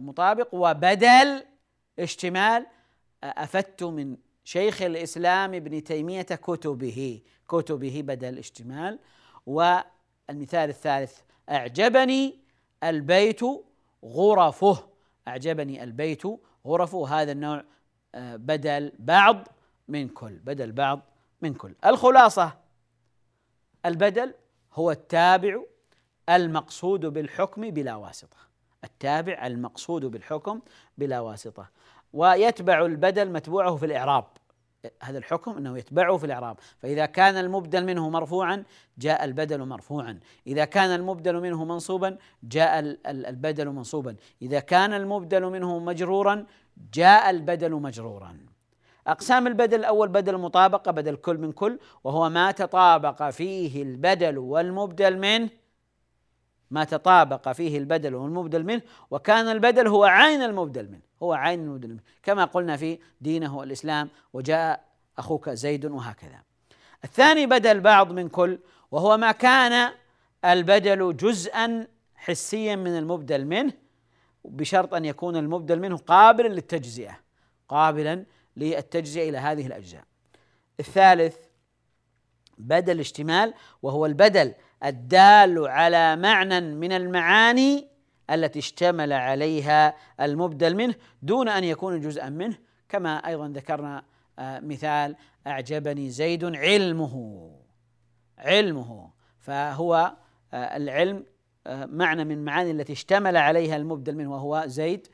مطابق 0.00 0.48
وبدل 0.52 1.44
اشتمال 1.98 2.66
أفدت 3.24 3.82
من 3.82 4.16
شيخ 4.44 4.82
الإسلام 4.82 5.54
ابن 5.54 5.84
تيمية 5.84 6.22
كتبه 6.22 7.22
كتبه 7.48 8.02
بدل 8.04 8.38
اشتمال. 8.38 8.98
والمثال 9.48 10.70
الثالث 10.70 11.18
أعجبني 11.50 12.38
البيت 12.84 13.40
غرفه 14.04 14.88
أعجبني 15.28 15.84
البيت 15.84 16.22
غرفه 16.66 17.08
هذا 17.08 17.32
النوع 17.32 17.64
آه، 18.14 18.36
بدل 18.36 18.92
بعض 18.98 19.48
من 19.88 20.08
كل 20.08 20.32
بدل 20.32 20.72
بعض 20.72 21.00
من 21.42 21.54
كل. 21.54 21.74
الخلاصة 21.86 22.52
البدل 23.86 24.34
هو 24.74 24.90
التابع 24.90 25.60
المقصود 26.28 27.06
بالحكم 27.06 27.70
بلا 27.70 27.94
واسطة. 27.94 28.36
التابع 28.84 29.46
المقصود 29.46 30.04
بالحكم 30.04 30.60
بلا 30.98 31.20
واسطة. 31.20 31.68
ويتبع 32.12 32.86
البدل 32.86 33.32
متبوعه 33.32 33.76
في 33.76 33.86
الإعراب. 33.86 34.24
هذا 35.02 35.18
الحكم 35.18 35.56
إنه 35.56 35.78
يتبعه 35.78 36.16
في 36.16 36.26
الإعراب. 36.26 36.56
فإذا 36.78 37.06
كان 37.06 37.36
المبدل 37.36 37.84
منه 37.84 38.10
مرفوعا 38.10 38.64
جاء 38.98 39.24
البدل 39.24 39.64
مرفوعا. 39.64 40.20
إذا 40.46 40.64
كان 40.64 40.90
المبدل 40.90 41.40
منه 41.40 41.64
منصوبا 41.64 42.18
جاء 42.42 42.78
البدل 43.06 43.68
منصوبا. 43.68 44.16
إذا 44.42 44.60
كان 44.60 44.92
المبدل 44.92 45.46
منه 45.46 45.78
مجرورا 45.78 46.46
جاء 46.92 47.30
البدل 47.30 47.72
مجرورا. 47.72 48.38
أقسام 49.08 49.46
البدل 49.46 49.78
الأول 49.78 50.08
بدل 50.08 50.34
المطابقة 50.34 50.92
بدل 50.92 51.16
كل 51.16 51.38
من 51.38 51.52
كل 51.52 51.78
وهو 52.04 52.28
ما 52.28 52.50
تطابق 52.50 53.30
فيه 53.30 53.82
البدل 53.82 54.38
والمبدل 54.38 55.18
منه 55.18 55.48
ما 56.70 56.84
تطابق 56.84 57.52
فيه 57.52 57.78
البدل 57.78 58.14
والمبدل 58.14 58.64
منه 58.64 58.82
وكان 59.10 59.48
البدل 59.48 59.88
هو 59.88 60.04
عين 60.04 60.42
المبدل 60.42 60.88
منه 60.88 61.00
هو 61.22 61.32
عين 61.32 61.60
المبدل 61.60 61.88
منه 61.88 62.00
كما 62.22 62.44
قلنا 62.44 62.76
في 62.76 62.98
دينه 63.20 63.62
الإسلام 63.62 64.08
وجاء 64.32 64.84
أخوك 65.18 65.50
زيد 65.50 65.84
وهكذا. 65.84 66.42
الثاني 67.04 67.46
بدل 67.46 67.80
بعض 67.80 68.12
من 68.12 68.28
كل 68.28 68.58
وهو 68.90 69.16
ما 69.16 69.32
كان 69.32 69.92
البدل 70.44 71.16
جزءا 71.16 71.86
حسيا 72.16 72.76
من 72.76 72.98
المبدل 72.98 73.44
منه 73.44 73.72
بشرط 74.44 74.94
أن 74.94 75.04
يكون 75.04 75.36
المبدل 75.36 75.80
منه 75.80 75.96
قابلا 75.96 76.48
للتجزئة. 76.48 77.18
قابلا 77.68 78.24
للتجزئة 78.58 79.28
إلى 79.28 79.38
هذه 79.38 79.66
الأجزاء. 79.66 80.04
الثالث 80.80 81.36
بدل 82.58 83.00
اشتمال 83.00 83.54
وهو 83.82 84.06
البدل 84.06 84.54
الدال 84.84 85.68
على 85.68 86.16
معنى 86.16 86.60
من 86.60 86.92
المعاني 86.92 87.88
التي 88.30 88.58
اشتمل 88.58 89.12
عليها 89.12 89.94
المبدل 90.20 90.76
منه 90.76 90.94
دون 91.22 91.48
أن 91.48 91.64
يكون 91.64 92.00
جزءا 92.00 92.28
منه. 92.28 92.58
كما 92.88 93.16
أيضا 93.16 93.48
ذكرنا 93.48 94.04
آه، 94.38 94.60
مثال 94.60 95.16
أعجبني 95.46 96.10
زيد 96.10 96.44
علمه. 96.44 97.50
علمه. 98.38 99.10
فهو 99.38 100.16
آه، 100.52 100.76
العلم 100.76 101.24
آه، 101.66 101.86
معنى 101.86 102.24
من 102.24 102.44
معاني 102.44 102.70
التي 102.70 102.92
اشتمل 102.92 103.36
عليها 103.36 103.76
المبدل 103.76 104.16
منه 104.16 104.32
وهو 104.32 104.64
زيد 104.66 105.08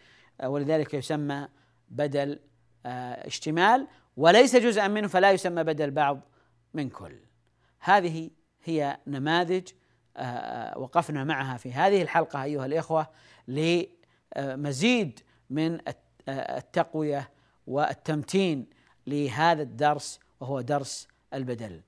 ولذلك 0.45 0.95
يسمى 0.95 1.49
بدل 1.89 2.41
اشتمال 2.85 3.87
وليس 4.17 4.57
جزءا 4.57 4.89
منه 4.89 5.09
فلا 5.09 5.33
يسمى 5.33 5.65
بدل 5.65 5.91
بعض 5.91 6.21
من 6.75 6.89
كل. 6.89 7.17
هذه 7.81 8.31
هي 8.65 8.99
نماذج 9.07 9.69
آه، 10.17 10.21
آه، 10.21 10.79
وقفنا 10.79 11.25
معها 11.25 11.57
في 11.57 11.73
هذه 11.73 12.03
الحلقة 12.03 12.43
أيها 12.43 12.67
الإخوة 12.67 13.07
لمزيد 13.49 15.21
من 15.51 15.79
آه، 16.29 16.59
التقوية 16.59 17.31
والتمتين 17.67 18.67
لهذا 19.07 19.63
الدرس 19.63 20.21
وهو 20.41 20.61
درس 20.61 21.09
البدل. 21.35 21.81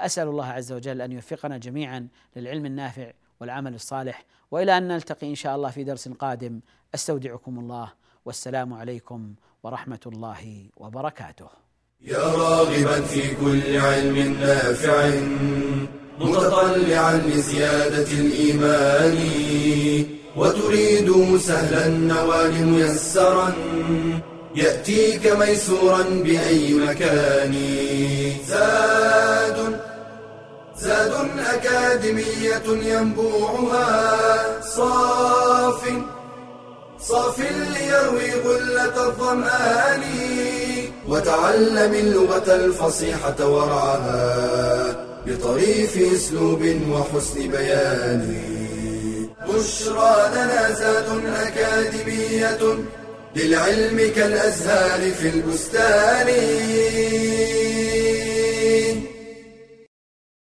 أسأل 0.00 0.28
الله 0.28 0.46
عز 0.46 0.72
وجل 0.72 1.02
أن 1.02 1.12
يوفقنا 1.12 1.58
جميعا 1.58 2.08
للعلم 2.36 2.66
النافع 2.66 3.12
والعمل 3.40 3.74
الصالح. 3.74 4.24
وإلى 4.50 4.78
أن 4.78 4.88
نلتقي 4.88 5.30
إن 5.30 5.34
شاء 5.34 5.56
الله 5.56 5.70
في 5.70 5.84
درس 5.84 6.08
قادم. 6.08 6.60
أستودعكم 6.94 7.58
الله. 7.58 7.92
والسلام 8.24 8.74
عليكم 8.74 9.34
ورحمة 9.64 10.04
الله 10.06 10.42
وبركاته. 10.76 11.48
يا 12.00 12.18
راغبا 12.18 13.00
في 13.00 13.34
كل 13.34 13.76
علم 13.76 14.36
نافع 14.40 15.10
متطلعا 16.20 17.16
لزيادة 17.16 18.10
الإيمان 18.12 19.18
وتريد 20.36 21.36
سهلا 21.38 21.86
النوال 21.86 22.66
ميسرا 22.66 23.52
يأتيك 24.54 25.26
ميسورا 25.26 26.02
بأي 26.02 26.74
مكان 26.74 27.54
زاد 28.46 29.80
زاد 30.76 31.12
أكاديمية 31.38 32.66
ينبوعها 32.66 34.60
صاف 34.60 35.82
صاف 37.08 37.38
ليروي 37.40 38.32
غلة 38.32 39.06
الظمآن 39.06 40.02
وتعلم 41.08 41.94
اللغة 41.94 42.54
الفصيحة 42.54 43.48
ورعاها 43.48 45.06
بطريف 45.26 46.14
أسلوب 46.14 46.62
وحسن 46.90 47.48
بيان. 47.48 48.40
بشرى 49.48 50.30
لنا 50.32 50.72
زاد 50.72 51.08
أكاديمية 51.46 52.78
للعلم 53.36 54.12
كالأزهار 54.16 55.10
في 55.10 55.28
البستان. 55.28 56.28